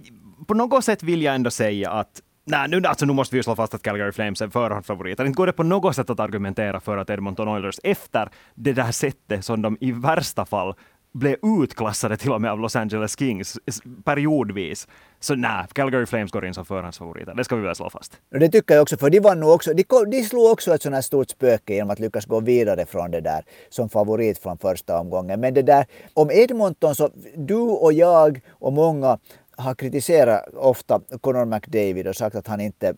på 0.46 0.54
något 0.54 0.84
sätt 0.84 1.02
vill 1.02 1.22
jag 1.22 1.34
ändå 1.34 1.50
säga 1.50 1.90
att 1.90 2.22
Nej, 2.44 2.68
nu, 2.68 2.82
alltså, 2.86 3.06
nu 3.06 3.12
måste 3.12 3.34
vi 3.34 3.38
ju 3.38 3.42
slå 3.42 3.56
fast 3.56 3.74
att 3.74 3.82
Calgary 3.82 4.12
Flames 4.12 4.40
är 4.40 4.48
förhandsfavoriter. 4.48 5.24
Inte 5.24 5.36
går 5.36 5.46
det 5.46 5.52
på 5.52 5.62
något 5.62 5.96
sätt 5.96 6.10
att 6.10 6.20
argumentera 6.20 6.80
för 6.80 6.96
att 6.96 7.10
Edmonton 7.10 7.48
Oilers 7.48 7.80
efter 7.82 8.28
det 8.54 8.72
där 8.72 8.92
sättet 8.92 9.44
som 9.44 9.62
de 9.62 9.76
i 9.80 9.92
värsta 9.92 10.44
fall 10.44 10.74
blev 11.12 11.36
utklassade 11.62 12.16
till 12.16 12.32
och 12.32 12.40
med 12.40 12.50
av 12.50 12.60
Los 12.60 12.76
Angeles 12.76 13.18
Kings 13.18 13.58
periodvis. 14.04 14.88
Så 15.20 15.34
nej, 15.34 15.64
Calgary 15.72 16.06
Flames 16.06 16.30
går 16.30 16.46
in 16.46 16.54
som 16.54 16.64
förhandsfavoriter. 16.64 17.34
Det 17.34 17.44
ska 17.44 17.56
vi 17.56 17.62
väl 17.62 17.74
slå 17.74 17.90
fast. 17.90 18.20
Det 18.30 18.48
tycker 18.48 18.74
jag 18.74 18.82
också, 18.82 18.96
för 18.96 19.10
de 19.10 19.20
var 19.20 19.34
nog 19.34 19.50
också. 19.50 19.74
De, 19.74 19.84
de 20.10 20.22
slog 20.22 20.52
också 20.52 20.74
ett 20.74 20.82
sånt 20.82 20.94
här 20.94 21.02
stort 21.02 21.30
spöke 21.30 21.74
genom 21.74 21.90
att 21.90 21.98
lyckas 21.98 22.26
gå 22.26 22.40
vidare 22.40 22.86
från 22.86 23.10
det 23.10 23.20
där 23.20 23.44
som 23.68 23.88
favorit 23.88 24.38
från 24.38 24.58
första 24.58 25.00
omgången. 25.00 25.40
Men 25.40 25.54
det 25.54 25.62
där, 25.62 25.86
om 26.14 26.30
Edmonton 26.30 26.94
så, 26.94 27.10
du 27.36 27.56
och 27.56 27.92
jag 27.92 28.40
och 28.50 28.72
många 28.72 29.18
har 29.60 29.74
kritiserat 29.74 30.54
ofta 30.54 31.00
Conor 31.20 31.44
McDavid 31.44 32.06
och 32.06 32.16
sagt 32.16 32.36
att 32.36 32.46
han 32.46 32.60
inte, 32.60 32.94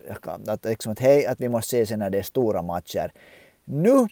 att, 0.46 0.64
liksom, 0.64 0.92
att 0.92 0.98
hej, 0.98 1.26
att 1.26 1.40
vi 1.40 1.48
måste 1.48 1.70
se 1.70 1.86
sen 1.86 1.98
när 1.98 2.10
det 2.10 2.18
är 2.18 2.22
stora 2.22 2.62
matcher. 2.62 3.12
Nu 3.64 4.06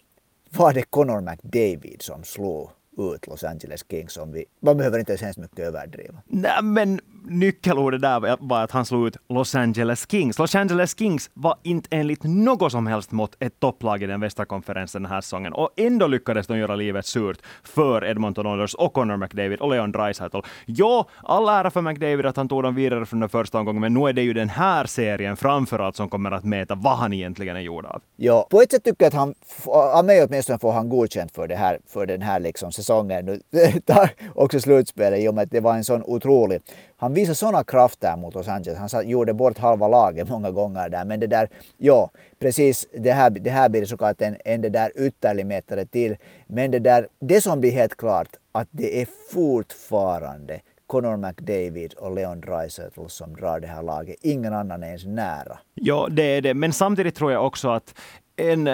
var 0.49 0.73
det 0.73 0.83
Conor 0.83 1.21
McDavid 1.21 2.01
som 2.01 2.23
slog 2.23 2.69
ut 3.01 3.27
Los 3.27 3.43
Angeles 3.43 3.85
Kings. 3.89 4.17
Om 4.17 4.31
vi, 4.31 4.45
man 4.61 4.77
behöver 4.77 4.99
inte 4.99 5.13
ens 5.13 5.37
mycket 5.37 5.59
överdriva. 5.59 6.21
Nej, 6.27 6.63
men 6.63 6.99
nyckelordet 7.23 8.01
där 8.01 8.37
var 8.39 8.63
att 8.63 8.71
han 8.71 8.85
slog 8.85 9.07
ut 9.07 9.17
Los 9.29 9.55
Angeles 9.55 10.07
Kings. 10.11 10.39
Los 10.39 10.55
Angeles 10.55 10.97
Kings 10.97 11.29
var 11.33 11.55
inte 11.63 11.87
enligt 11.91 12.23
något 12.23 12.71
som 12.71 12.87
helst 12.87 13.11
mått 13.11 13.35
ett 13.39 13.59
topplag 13.59 14.03
i 14.03 14.05
den 14.05 14.19
västra 14.19 14.45
konferensen 14.45 15.03
den 15.03 15.11
här 15.11 15.21
säsongen. 15.21 15.53
Och 15.53 15.69
ändå 15.75 16.07
lyckades 16.07 16.47
de 16.47 16.57
göra 16.57 16.75
livet 16.75 17.05
surt 17.05 17.37
för 17.63 18.05
Edmonton 18.05 18.47
Oilers 18.47 18.73
och 18.73 18.93
Connor 18.93 19.17
McDavid 19.17 19.59
och 19.59 19.69
Leon 19.69 19.91
Draisaitl. 19.91 20.37
Ja, 20.65 21.07
all 21.23 21.49
ära 21.49 21.71
för 21.71 21.81
McDavid 21.81 22.25
att 22.25 22.37
han 22.37 22.47
tog 22.47 22.63
dem 22.63 22.75
vidare 22.75 23.05
från 23.05 23.19
den 23.19 23.29
första 23.29 23.59
omgången, 23.59 23.81
men 23.81 23.93
nu 23.93 24.09
är 24.09 24.13
det 24.13 24.21
ju 24.21 24.33
den 24.33 24.49
här 24.49 24.85
serien 24.85 25.37
framförallt 25.37 25.95
som 25.95 26.09
kommer 26.09 26.31
att 26.31 26.43
mäta 26.43 26.75
vad 26.75 26.97
han 26.97 27.13
egentligen 27.13 27.55
är 27.55 27.61
gjord 27.61 27.85
av. 27.85 28.01
Ja, 28.15 28.47
på 28.49 28.61
ett 28.61 28.71
sätt 28.71 28.83
tycker 28.83 29.05
jag 29.05 29.07
att 29.07 29.13
han, 29.13 29.33
av 29.65 30.05
mig 30.05 30.23
åtminstone 30.23 30.59
får 30.59 30.71
han 30.71 30.89
godkänt 30.89 31.31
för, 31.31 31.47
det 31.47 31.55
här, 31.55 31.79
för 31.87 32.05
den 32.05 32.21
här 32.21 32.39
liksom 32.39 32.71
säsongen. 32.71 32.90
Nu 33.23 33.39
också 34.35 34.59
slutspelet 34.59 35.19
i 35.19 35.27
och 35.27 35.35
med 35.35 35.43
att 35.43 35.51
det 35.51 35.59
var 35.59 35.75
en 35.75 35.83
sån 35.83 36.03
otrolig 36.03 36.61
han 37.01 37.13
visade 37.13 37.35
såna 37.35 37.63
krafter 37.63 38.17
mot 38.17 38.35
Los 38.35 38.47
Angeles. 38.47 38.93
Han 38.93 39.09
gjorde 39.09 39.33
bort 39.33 39.57
halva 39.57 39.87
laget 39.87 40.29
många 40.29 40.51
gånger 40.51 40.89
där. 40.89 41.05
Men 41.05 41.19
det 41.19 41.27
där, 41.27 41.49
ja, 41.77 42.11
precis, 42.39 42.87
det 42.93 43.11
här, 43.11 43.29
det 43.29 43.49
här 43.49 43.69
blir 43.69 43.85
såklart 43.85 44.21
en, 44.21 44.37
en 44.45 44.61
det 44.61 44.69
där 44.69 44.91
ytterligmätare 44.95 45.85
till. 45.85 46.17
Men 46.47 46.71
det 46.71 46.79
där, 46.79 47.07
det 47.19 47.41
som 47.41 47.61
blir 47.61 47.71
helt 47.71 47.97
klart, 47.97 48.27
att 48.51 48.67
det 48.71 49.01
är 49.01 49.07
fortfarande 49.33 50.61
Conor 50.87 51.17
McDavid 51.17 51.93
och 51.93 52.15
Leon 52.15 52.41
Draisaitl 52.41 53.01
som 53.07 53.35
drar 53.35 53.59
det 53.59 53.67
här 53.67 53.83
laget. 53.83 54.15
Ingen 54.21 54.53
annan 54.53 54.83
är 54.83 54.87
ens 54.87 55.05
nära. 55.05 55.59
Ja, 55.73 56.07
det 56.11 56.23
är 56.23 56.41
det. 56.41 56.53
Men 56.53 56.73
samtidigt 56.73 57.15
tror 57.15 57.31
jag 57.31 57.45
också 57.45 57.69
att 57.69 57.95
en 58.35 58.69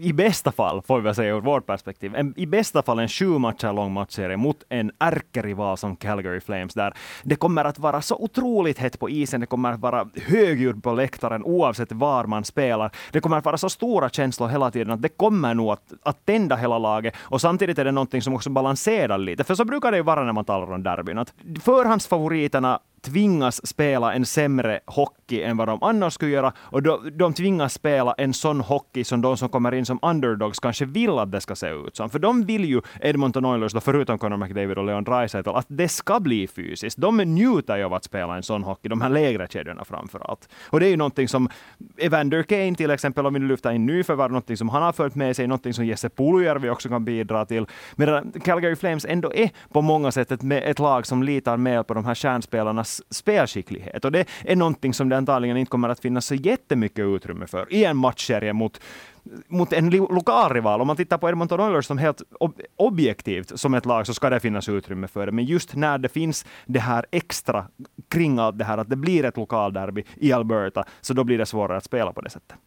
i 0.00 0.12
bästa 0.12 0.52
fall, 0.52 0.82
får 0.82 0.96
vi 0.96 1.02
väl 1.02 1.14
säga 1.14 1.34
ur 1.34 1.40
vårt 1.40 1.66
perspektiv, 1.66 2.14
en, 2.14 2.34
i 2.36 2.46
bästa 2.46 2.82
fall 2.82 2.98
en 2.98 3.08
sju 3.08 3.38
matcher 3.38 3.72
lång 3.72 3.92
matchserie 3.92 4.36
mot 4.36 4.62
en 4.68 4.90
ärkerival 4.98 5.76
som 5.76 5.96
Calgary 5.96 6.40
Flames, 6.40 6.74
där 6.74 6.94
det 7.22 7.36
kommer 7.36 7.64
att 7.64 7.78
vara 7.78 8.02
så 8.02 8.16
otroligt 8.16 8.78
hett 8.78 8.98
på 8.98 9.10
isen, 9.10 9.40
det 9.40 9.46
kommer 9.46 9.72
att 9.72 9.80
vara 9.80 10.08
högljudd 10.26 10.82
på 10.82 10.92
läktaren 10.92 11.42
oavsett 11.44 11.92
var 11.92 12.24
man 12.24 12.44
spelar. 12.44 12.90
Det 13.12 13.20
kommer 13.20 13.36
att 13.36 13.44
vara 13.44 13.58
så 13.58 13.68
stora 13.68 14.08
känslor 14.08 14.48
hela 14.48 14.70
tiden 14.70 14.90
att 14.90 15.02
det 15.02 15.08
kommer 15.08 15.54
nog 15.54 15.70
att, 15.70 15.92
att 16.02 16.26
tända 16.26 16.56
hela 16.56 16.78
laget 16.78 17.14
och 17.20 17.40
samtidigt 17.40 17.78
är 17.78 17.84
det 17.84 17.92
någonting 17.92 18.22
som 18.22 18.34
också 18.34 18.50
balanserar 18.50 19.18
lite, 19.18 19.44
för 19.44 19.54
så 19.54 19.64
brukar 19.64 19.90
det 19.90 19.96
ju 19.96 20.02
vara 20.02 20.24
när 20.24 20.32
man 20.32 20.44
talar 20.44 20.72
om 20.72 20.82
derbyn, 20.82 21.18
att 21.18 21.32
förhandsfavoriterna 21.62 22.80
tvingas 23.04 23.66
spela 23.66 24.14
en 24.14 24.26
sämre 24.26 24.80
hockey 24.86 25.42
än 25.42 25.56
vad 25.56 25.68
de 25.68 25.82
annars 25.82 26.14
skulle 26.14 26.30
göra. 26.30 26.52
Och 26.58 26.82
de, 26.82 27.18
de 27.18 27.34
tvingas 27.34 27.74
spela 27.74 28.12
en 28.12 28.34
sån 28.34 28.60
hockey 28.60 29.04
som 29.04 29.20
de 29.20 29.36
som 29.36 29.48
kommer 29.48 29.74
in 29.74 29.86
som 29.86 29.98
underdogs 30.02 30.60
kanske 30.60 30.84
vill 30.84 31.18
att 31.18 31.32
det 31.32 31.40
ska 31.40 31.54
se 31.54 31.68
ut 31.68 31.96
som. 31.96 32.10
För 32.10 32.18
de 32.18 32.44
vill 32.44 32.64
ju, 32.64 32.80
Edmonton 33.00 33.44
Oilers, 33.44 33.72
då, 33.72 33.80
förutom 33.80 34.18
Conor 34.18 34.36
McDavid 34.36 34.78
och 34.78 34.84
Leon 34.84 35.04
Draisaitl, 35.04 35.50
att 35.50 35.66
det 35.68 35.88
ska 35.88 36.20
bli 36.20 36.46
fysiskt. 36.46 36.98
De 37.00 37.16
njuter 37.16 37.76
ju 37.76 37.84
av 37.84 37.94
att 37.94 38.04
spela 38.04 38.36
en 38.36 38.42
sån 38.42 38.62
hockey, 38.62 38.88
de 38.88 39.00
här 39.00 39.08
lägre 39.08 39.46
kedjorna 39.50 39.84
framför 39.84 40.30
allt. 40.30 40.48
Och 40.70 40.80
det 40.80 40.86
är 40.86 40.90
ju 40.90 40.96
någonting 40.96 41.28
som 41.28 41.48
Evander 41.98 42.42
Kane 42.42 42.74
till 42.74 42.90
exempel, 42.90 43.26
om 43.26 43.34
vi 43.34 43.40
nu 43.40 43.48
lyfter 43.48 43.72
in 43.72 43.86
nyförvärv, 43.86 44.30
någonting 44.30 44.56
som 44.56 44.68
han 44.68 44.82
har 44.82 44.92
fört 44.92 45.14
med 45.14 45.36
sig, 45.36 45.46
någonting 45.46 45.74
som 45.74 45.86
Jesse 45.86 46.08
Puljujärvi 46.08 46.70
också 46.70 46.88
kan 46.88 47.04
bidra 47.04 47.46
till. 47.46 47.66
Medan 47.96 48.32
Calgary 48.44 48.76
Flames 48.76 49.04
ändå 49.04 49.32
är 49.34 49.50
på 49.72 49.82
många 49.82 50.12
sätt 50.12 50.32
ett, 50.32 50.40
ett 50.52 50.78
lag 50.78 51.06
som 51.06 51.22
litar 51.22 51.56
mer 51.56 51.82
på 51.82 51.94
de 51.94 52.04
här 52.04 52.14
stjärnspelarnas 52.14 52.93
spelskicklighet. 53.10 54.04
Och 54.04 54.12
det 54.12 54.28
är 54.44 54.56
någonting 54.56 54.94
som 54.94 55.08
det 55.08 55.16
antagligen 55.16 55.56
inte 55.56 55.70
kommer 55.70 55.88
att 55.88 56.00
finnas 56.00 56.26
så 56.26 56.34
jättemycket 56.34 57.04
utrymme 57.04 57.46
för 57.46 57.72
i 57.72 57.84
en 57.84 57.96
matchserie 57.96 58.52
mot 58.52 58.80
mot 59.48 59.72
en 59.72 59.90
lokal 59.90 60.52
rival. 60.52 60.80
Om 60.80 60.86
man 60.86 60.96
tittar 60.96 61.18
på 61.18 61.28
Edmonton 61.28 61.60
Oilers 61.60 61.86
som 61.86 61.98
helt 61.98 62.22
ob 62.40 62.60
objektivt 62.76 63.58
som 63.60 63.74
ett 63.74 63.86
lag 63.86 64.06
så 64.06 64.14
ska 64.14 64.30
det 64.30 64.40
finnas 64.40 64.68
utrymme 64.68 65.08
för 65.08 65.26
det. 65.26 65.32
Men 65.32 65.44
just 65.44 65.74
när 65.74 65.98
det 65.98 66.08
finns 66.08 66.46
det 66.66 66.80
här 66.80 67.06
extra 67.10 67.66
kring 68.08 68.38
allt 68.38 68.58
det 68.58 68.64
här, 68.64 68.78
att 68.78 68.90
det 68.90 68.96
blir 68.96 69.24
ett 69.24 69.36
lokalderby 69.36 70.04
i 70.16 70.32
Alberta, 70.32 70.84
så 71.00 71.14
då 71.14 71.24
blir 71.24 71.38
det 71.38 71.46
svårare 71.46 71.76
att 71.76 71.84
spela 71.84 72.12
på 72.12 72.20
det 72.20 72.30
sättet. 72.30 72.58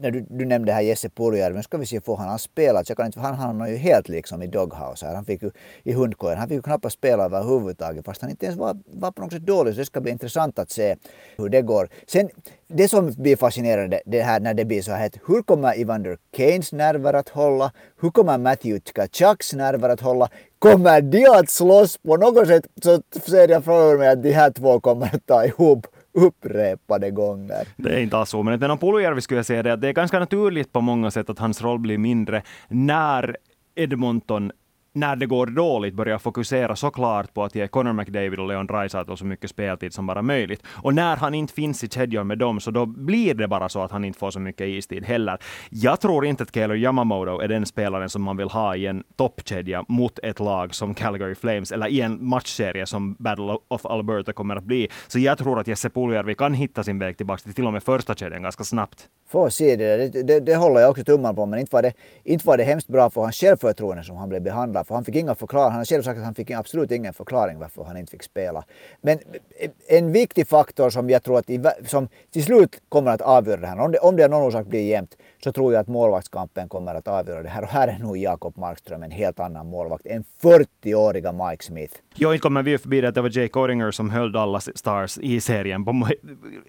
När 0.00 0.10
du, 0.10 0.26
du 0.30 0.44
nämnde 0.44 0.72
här 0.72 0.80
Jesse 0.80 1.08
Puljärvi, 1.08 1.62
ska 1.62 1.78
vi 1.78 1.86
se 1.86 2.00
får 2.00 2.16
han 2.16 2.28
har 2.28 2.38
spelat. 2.38 2.88
Jag 2.88 2.96
kan 2.96 3.06
inte, 3.06 3.20
han 3.20 3.34
hamnade 3.34 3.70
ju 3.70 3.76
helt 3.76 4.08
liksom 4.08 4.42
i 4.42 4.46
doghouse 4.46 5.06
här. 5.06 5.14
Han 5.14 5.24
fick 5.24 5.42
ju 5.42 5.50
i 5.82 5.92
hundkojan. 5.92 6.38
Han 6.38 6.48
fick 6.48 6.56
ju 6.56 6.62
knappast 6.62 6.96
spela 6.96 7.24
överhuvudtaget 7.24 8.04
fast 8.04 8.20
han 8.20 8.30
inte 8.30 8.46
ens 8.46 8.58
var, 8.58 8.76
var 8.86 9.12
på 9.12 9.22
något 9.22 9.32
sätt 9.32 9.46
dålig. 9.46 9.74
Så 9.74 9.78
det 9.78 9.86
ska 9.86 10.00
bli 10.00 10.12
intressant 10.12 10.58
att 10.58 10.70
se 10.70 10.96
hur 11.36 11.48
det 11.48 11.62
går. 11.62 11.88
Sen 12.06 12.30
det 12.68 12.88
som 12.88 13.12
blir 13.12 13.36
fascinerande 13.36 14.00
det 14.06 14.22
här 14.22 14.40
när 14.40 14.54
det 14.54 14.64
blir 14.64 14.82
så 14.82 14.92
här, 14.92 15.10
hur 15.26 15.42
kommer 15.42 15.78
Ivan 15.78 16.02
Evander 16.06 16.18
Keynes 16.36 16.72
nerver 16.72 17.14
att 17.14 17.28
hålla? 17.28 17.72
Hur 18.00 18.10
kommer 18.10 18.38
Matthew 18.38 18.80
Tkachaks 18.80 19.52
nerver 19.52 19.88
att 19.88 20.00
hålla? 20.00 20.28
Kommer 20.58 21.00
de 21.00 21.26
att 21.26 21.50
slåss 21.50 21.98
på 21.98 22.16
något 22.16 22.46
sätt? 22.46 22.66
Så 22.82 23.02
ser 23.20 23.48
jag 23.48 23.64
framför 23.64 23.98
mig 23.98 24.08
att 24.08 24.22
de 24.22 24.32
här 24.32 24.50
två 24.50 24.80
kommer 24.80 25.06
att 25.06 25.26
ta 25.26 25.44
ihop 25.44 25.86
upprepade 26.14 27.10
gånger. 27.10 27.68
Det 27.76 27.94
är 27.94 27.98
inte 27.98 28.16
alls 28.16 28.30
så, 28.30 28.42
men 28.42 28.70
om 28.70 28.78
Puljärvi 28.78 29.20
skulle 29.20 29.38
jag 29.38 29.46
säga 29.46 29.62
det 29.62 29.72
att 29.72 29.80
det 29.80 29.88
är 29.88 29.92
ganska 29.92 30.18
naturligt 30.18 30.72
på 30.72 30.80
många 30.80 31.10
sätt 31.10 31.30
att 31.30 31.38
hans 31.38 31.62
roll 31.62 31.78
blir 31.78 31.98
mindre 31.98 32.42
när 32.68 33.36
Edmonton 33.74 34.52
när 34.96 35.16
det 35.16 35.26
går 35.26 35.46
dåligt 35.46 35.94
börjar 35.94 36.18
fokusera 36.18 36.76
såklart 36.76 37.34
på 37.34 37.44
att 37.44 37.54
ge 37.54 37.68
Connor 37.68 37.92
McDavid 37.92 38.38
och 38.38 38.48
Leon 38.48 38.66
Draisaitl 38.66 39.14
så 39.14 39.24
mycket 39.24 39.50
speltid 39.50 39.94
som 39.94 40.06
bara 40.06 40.22
möjligt. 40.22 40.62
Och 40.66 40.94
när 40.94 41.16
han 41.16 41.34
inte 41.34 41.52
finns 41.52 41.84
i 41.84 41.88
kedjan 41.88 42.26
med 42.26 42.38
dem, 42.38 42.60
så 42.60 42.70
då 42.70 42.86
blir 42.86 43.34
det 43.34 43.48
bara 43.48 43.68
så 43.68 43.82
att 43.82 43.90
han 43.90 44.04
inte 44.04 44.18
får 44.18 44.30
så 44.30 44.40
mycket 44.40 44.66
istid 44.66 45.04
heller. 45.04 45.38
Jag 45.70 46.00
tror 46.00 46.26
inte 46.26 46.42
att 46.42 46.52
Kaelor 46.52 46.76
Yamamoto 46.76 47.40
är 47.40 47.48
den 47.48 47.66
spelaren 47.66 48.08
som 48.08 48.22
man 48.22 48.36
vill 48.36 48.48
ha 48.48 48.76
i 48.76 48.86
en 48.86 49.04
toppkedja 49.16 49.84
mot 49.88 50.18
ett 50.22 50.40
lag 50.40 50.74
som 50.74 50.94
Calgary 50.94 51.34
Flames, 51.34 51.72
eller 51.72 51.86
i 51.86 52.00
en 52.00 52.28
matchserie 52.28 52.86
som 52.86 53.14
Battle 53.18 53.56
of 53.68 53.86
Alberta 53.86 54.32
kommer 54.32 54.56
att 54.56 54.64
bli. 54.64 54.88
Så 55.06 55.18
jag 55.18 55.38
tror 55.38 55.60
att 55.60 55.66
Jesse 55.66 55.90
Puljärvi 55.90 56.34
kan 56.34 56.54
hitta 56.54 56.84
sin 56.84 56.98
väg 56.98 57.16
tillbaka 57.16 57.42
till 57.42 57.54
till 57.54 57.66
och 57.66 57.72
med 57.72 57.82
första 57.82 58.14
kedjan 58.14 58.42
ganska 58.42 58.64
snabbt. 58.64 59.08
Får 59.28 59.48
se 59.48 59.76
det, 59.76 60.08
det, 60.08 60.22
det, 60.22 60.40
det 60.40 60.56
håller 60.56 60.80
jag 60.80 60.90
också 60.90 61.04
tummarna 61.04 61.34
på, 61.34 61.46
men 61.46 61.58
inte 61.58 61.74
var, 61.74 61.82
det, 61.82 61.92
inte 62.24 62.46
var 62.46 62.56
det 62.56 62.64
hemskt 62.64 62.88
bra 62.88 63.10
för 63.10 63.20
hans 63.20 63.36
självförtroende 63.36 64.04
som 64.04 64.16
han 64.16 64.28
blev 64.28 64.42
behandlad 64.42 64.85
för 64.86 64.94
han 64.94 65.04
fick 65.04 65.14
inga 65.16 65.34
förklaringar. 65.34 65.70
Han 65.70 65.78
har 65.78 65.84
själv 65.84 66.02
sagt 66.02 66.18
att 66.18 66.24
han 66.24 66.34
fick 66.34 66.50
absolut 66.50 66.90
ingen 66.90 67.12
förklaring 67.12 67.58
varför 67.58 67.84
han 67.84 67.96
inte 67.96 68.10
fick 68.10 68.22
spela. 68.22 68.64
Men 69.00 69.18
en 69.88 70.12
viktig 70.12 70.48
faktor 70.48 70.90
som 70.90 71.10
jag 71.10 71.22
tror 71.22 71.38
att 71.38 71.50
i, 71.50 71.62
som 71.86 72.08
till 72.30 72.44
slut 72.44 72.80
kommer 72.88 73.10
att 73.10 73.20
avgöra 73.20 73.60
det 73.60 73.66
här, 73.66 73.78
om 73.78 73.92
det, 73.92 73.98
om 73.98 74.16
det 74.16 74.24
av 74.24 74.30
någon 74.30 74.42
orsak 74.42 74.66
blir 74.66 74.80
jämnt, 74.80 75.16
så 75.44 75.52
tror 75.52 75.72
jag 75.72 75.80
att 75.80 75.88
målvaktskampen 75.88 76.68
kommer 76.68 76.94
att 76.94 77.08
avgöra 77.08 77.42
det 77.42 77.48
här. 77.48 77.62
Och 77.62 77.68
här 77.68 77.88
är 77.88 77.98
nog 77.98 78.16
Jakob 78.16 78.56
Markström 78.58 79.02
en 79.02 79.10
helt 79.10 79.40
annan 79.40 79.66
målvakt 79.66 80.06
än 80.06 80.24
40-åriga 80.42 81.32
Mike 81.32 81.64
Smith. 81.64 81.94
Jo, 82.18 82.32
inte 82.32 82.42
kommer 82.42 82.62
vi 82.62 82.78
förbi 82.78 83.00
det 83.00 83.08
att 83.08 83.14
det 83.14 83.22
var 83.22 83.38
Jake 83.38 83.58
Oringer 83.58 83.90
som 83.90 84.10
höll 84.10 84.36
alla 84.36 84.60
Stars 84.60 85.18
i 85.18 85.40
serien 85.40 85.84
på, 85.84 86.08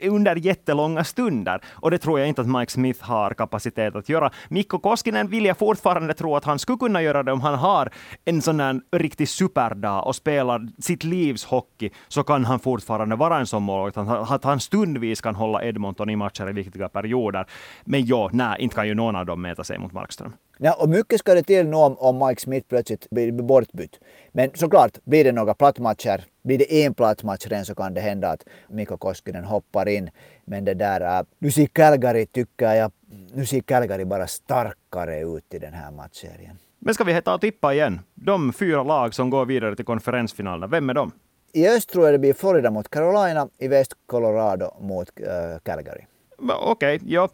under 0.01 0.35
jättelånga 0.35 1.03
stunder. 1.03 1.61
Och 1.73 1.91
det 1.91 1.97
tror 1.97 2.19
jag 2.19 2.27
inte 2.27 2.41
att 2.41 2.47
Mike 2.47 2.71
Smith 2.71 3.03
har 3.03 3.33
kapacitet 3.33 3.95
att 3.95 4.09
göra. 4.09 4.31
Mikko 4.49 4.79
Koskinen 4.79 5.27
vill 5.27 5.45
jag 5.45 5.57
fortfarande 5.57 6.13
tro 6.13 6.35
att 6.35 6.43
han 6.43 6.59
skulle 6.59 6.77
kunna 6.77 7.01
göra 7.01 7.23
det 7.23 7.31
om 7.31 7.41
han 7.41 7.55
har 7.55 7.89
en 8.25 8.41
sån 8.41 8.59
här 8.59 8.81
riktig 8.91 9.29
superdag 9.29 10.07
och 10.07 10.15
spelar 10.15 10.67
sitt 10.79 11.03
livs 11.03 11.45
hockey, 11.45 11.89
så 12.07 12.23
kan 12.23 12.45
han 12.45 12.59
fortfarande 12.59 13.15
vara 13.15 13.39
en 13.39 13.47
sån 13.47 13.63
målvakt. 13.63 13.97
Att 14.31 14.43
han 14.43 14.59
stundvis 14.59 15.21
kan 15.21 15.35
hålla 15.35 15.63
Edmonton 15.63 16.09
i 16.09 16.15
matcher 16.15 16.49
i 16.49 16.53
viktiga 16.53 16.89
perioder. 16.89 17.45
Men 17.85 18.05
ja, 18.05 18.29
nej, 18.33 18.55
inte 18.59 18.75
kan 18.75 18.87
ju 18.87 18.95
någon 18.95 19.15
av 19.15 19.25
dem 19.25 19.41
mäta 19.41 19.63
sig 19.63 19.79
mot 19.79 19.93
Markström. 19.93 20.33
Ja, 20.59 20.73
och 20.73 20.89
mycket 20.89 21.19
ska 21.19 21.33
det 21.33 21.43
till 21.43 21.67
nu 21.67 21.75
om, 21.75 21.97
om 21.97 22.27
Mike 22.27 22.41
Smith 22.41 22.67
plötsligt 22.67 23.09
blir 23.09 23.31
bortbytt. 23.31 23.99
Men 24.31 24.51
såklart, 24.53 24.97
blir 25.03 25.23
det 25.23 25.31
några 25.31 25.53
plattmatcher, 25.53 26.23
blir 26.43 26.57
det 26.57 26.85
en 26.85 26.93
plattmatch 26.93 27.47
redan 27.47 27.65
så 27.65 27.75
kan 27.75 27.93
det 27.93 28.01
hända 28.01 28.29
att 28.29 28.43
Mikko 28.69 28.97
Koskinen 28.97 29.43
hoppar 29.43 29.87
in. 29.87 30.09
Men 30.45 30.65
det 30.65 30.73
där, 30.73 31.19
äh, 31.19 31.25
nu 31.39 31.51
ser 31.51 31.65
Calgary 31.65 32.25
tycker 32.25 32.73
jag, 32.73 32.91
nu 33.33 33.45
ser 33.45 33.59
Calgary 33.59 34.05
bara 34.05 34.27
starkare 34.27 35.19
ut 35.19 35.53
i 35.53 35.59
den 35.59 35.73
här 35.73 35.91
matchserien. 35.91 36.57
Men 36.79 36.93
ska 36.93 37.03
vi 37.03 37.21
ta 37.21 37.33
och 37.33 37.41
tippa 37.41 37.73
igen? 37.73 37.99
De 38.13 38.53
fyra 38.53 38.83
lag 38.83 39.13
som 39.13 39.29
går 39.29 39.45
vidare 39.45 39.75
till 39.75 39.85
konferensfinalerna, 39.85 40.67
vem 40.67 40.89
är 40.89 40.93
de? 40.93 41.11
I 41.53 41.67
öst 41.67 41.89
tror 41.89 42.05
jag 42.05 42.13
det 42.13 42.19
blir 42.19 42.33
Florida 42.33 42.71
mot 42.71 42.89
Carolina, 42.89 43.49
i 43.57 43.67
väst 43.67 43.93
Colorado 44.05 44.73
mot 44.79 45.09
uh, 45.19 45.59
Calgary. 45.63 46.05
Okej, 46.39 46.95
okay, 46.95 46.99
ja. 47.13 47.29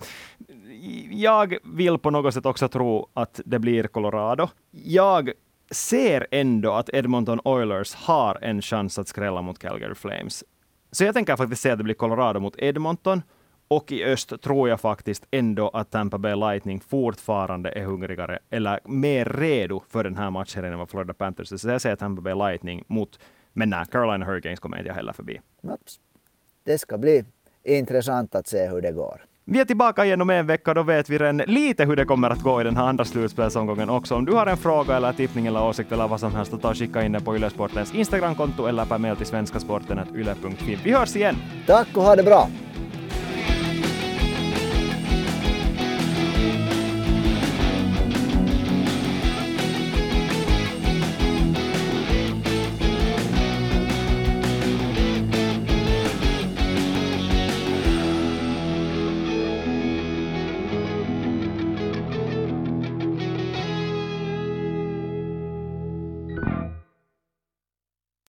Jag 1.09 1.57
vill 1.63 1.97
på 1.97 2.09
något 2.09 2.33
sätt 2.33 2.45
också 2.45 2.67
tro 2.69 3.09
att 3.13 3.41
det 3.45 3.59
blir 3.59 3.83
Colorado. 3.87 4.49
Jag 4.71 5.31
ser 5.71 6.27
ändå 6.31 6.71
att 6.71 6.89
Edmonton 6.93 7.39
Oilers 7.43 7.95
har 7.95 8.39
en 8.41 8.61
chans 8.61 8.99
att 8.99 9.07
skrälla 9.07 9.41
mot 9.41 9.59
Calgary 9.59 9.95
Flames. 9.95 10.43
Så 10.91 11.03
jag 11.03 11.13
tänker 11.13 11.35
faktiskt 11.35 11.61
säga 11.61 11.73
att 11.73 11.77
det 11.77 11.83
blir 11.83 11.95
Colorado 11.95 12.39
mot 12.39 12.55
Edmonton. 12.57 13.21
Och 13.67 13.91
i 13.91 14.03
öst 14.03 14.41
tror 14.41 14.69
jag 14.69 14.81
faktiskt 14.81 15.25
ändå 15.31 15.69
att 15.69 15.91
Tampa 15.91 16.17
Bay 16.17 16.35
Lightning 16.35 16.79
fortfarande 16.79 17.69
är 17.71 17.83
hungrigare, 17.85 18.39
eller 18.49 18.79
mer 18.85 19.25
redo 19.25 19.83
för 19.89 20.03
den 20.03 20.17
här 20.17 20.29
matchen 20.29 20.65
än 20.65 20.77
vad 20.77 20.89
Florida 20.89 21.13
Panthers 21.13 21.51
är. 21.51 21.57
Så 21.57 21.69
jag 21.69 21.81
säger 21.81 21.95
Tampa 21.95 22.21
Bay 22.21 22.35
Lightning 22.35 22.83
mot, 22.87 23.19
men 23.53 23.69
nej, 23.69 23.85
Carolina 23.91 24.25
Hurricanes 24.25 24.59
kommer 24.59 24.77
inte 24.77 24.87
jag 24.87 24.95
heller 24.95 25.13
förbi. 25.13 25.39
Det 26.63 26.77
ska 26.77 26.97
bli 26.97 27.25
intressant 27.63 28.35
att 28.35 28.47
se 28.47 28.67
hur 28.67 28.81
det 28.81 28.91
går. 28.91 29.21
Vi 29.45 29.59
är 29.59 29.65
tillbaka 29.65 30.05
igen 30.05 30.21
om 30.21 30.29
en 30.29 30.47
vecka, 30.47 30.73
då 30.73 30.83
vet 30.83 31.09
vi 31.09 31.17
redan 31.17 31.37
lite 31.37 31.85
hur 31.85 31.95
det 31.95 32.05
kommer 32.05 32.29
att 32.29 32.41
gå 32.41 32.61
i 32.61 32.63
den 32.63 32.77
här 32.77 32.83
andra 32.83 33.05
slutspelsomgången 33.05 33.89
också. 33.89 34.15
Om 34.15 34.25
du 34.25 34.33
har 34.33 34.47
en 34.47 34.57
fråga 34.57 34.95
eller 34.95 35.13
tippning 35.13 35.47
eller 35.47 35.63
åsikt 35.63 35.91
eller 35.91 36.07
vad 36.07 36.19
som 36.19 36.35
helst, 36.35 36.61
ta 36.61 36.69
och 36.69 36.77
skicka 36.77 37.03
in 37.03 37.11
det 37.11 37.19
på 37.19 37.35
Ylesportens 37.35 37.93
Instagramkonto 37.93 38.65
eller 38.67 38.85
per 38.85 38.97
mail 38.97 39.15
till 39.15 39.25
svenskasporten.yle.fi. 39.25 40.79
Vi 40.83 40.91
hörs 40.91 41.15
igen! 41.15 41.35
Tack 41.67 41.87
och 41.93 42.03
ha 42.03 42.15
det 42.15 42.23
bra! 42.23 42.47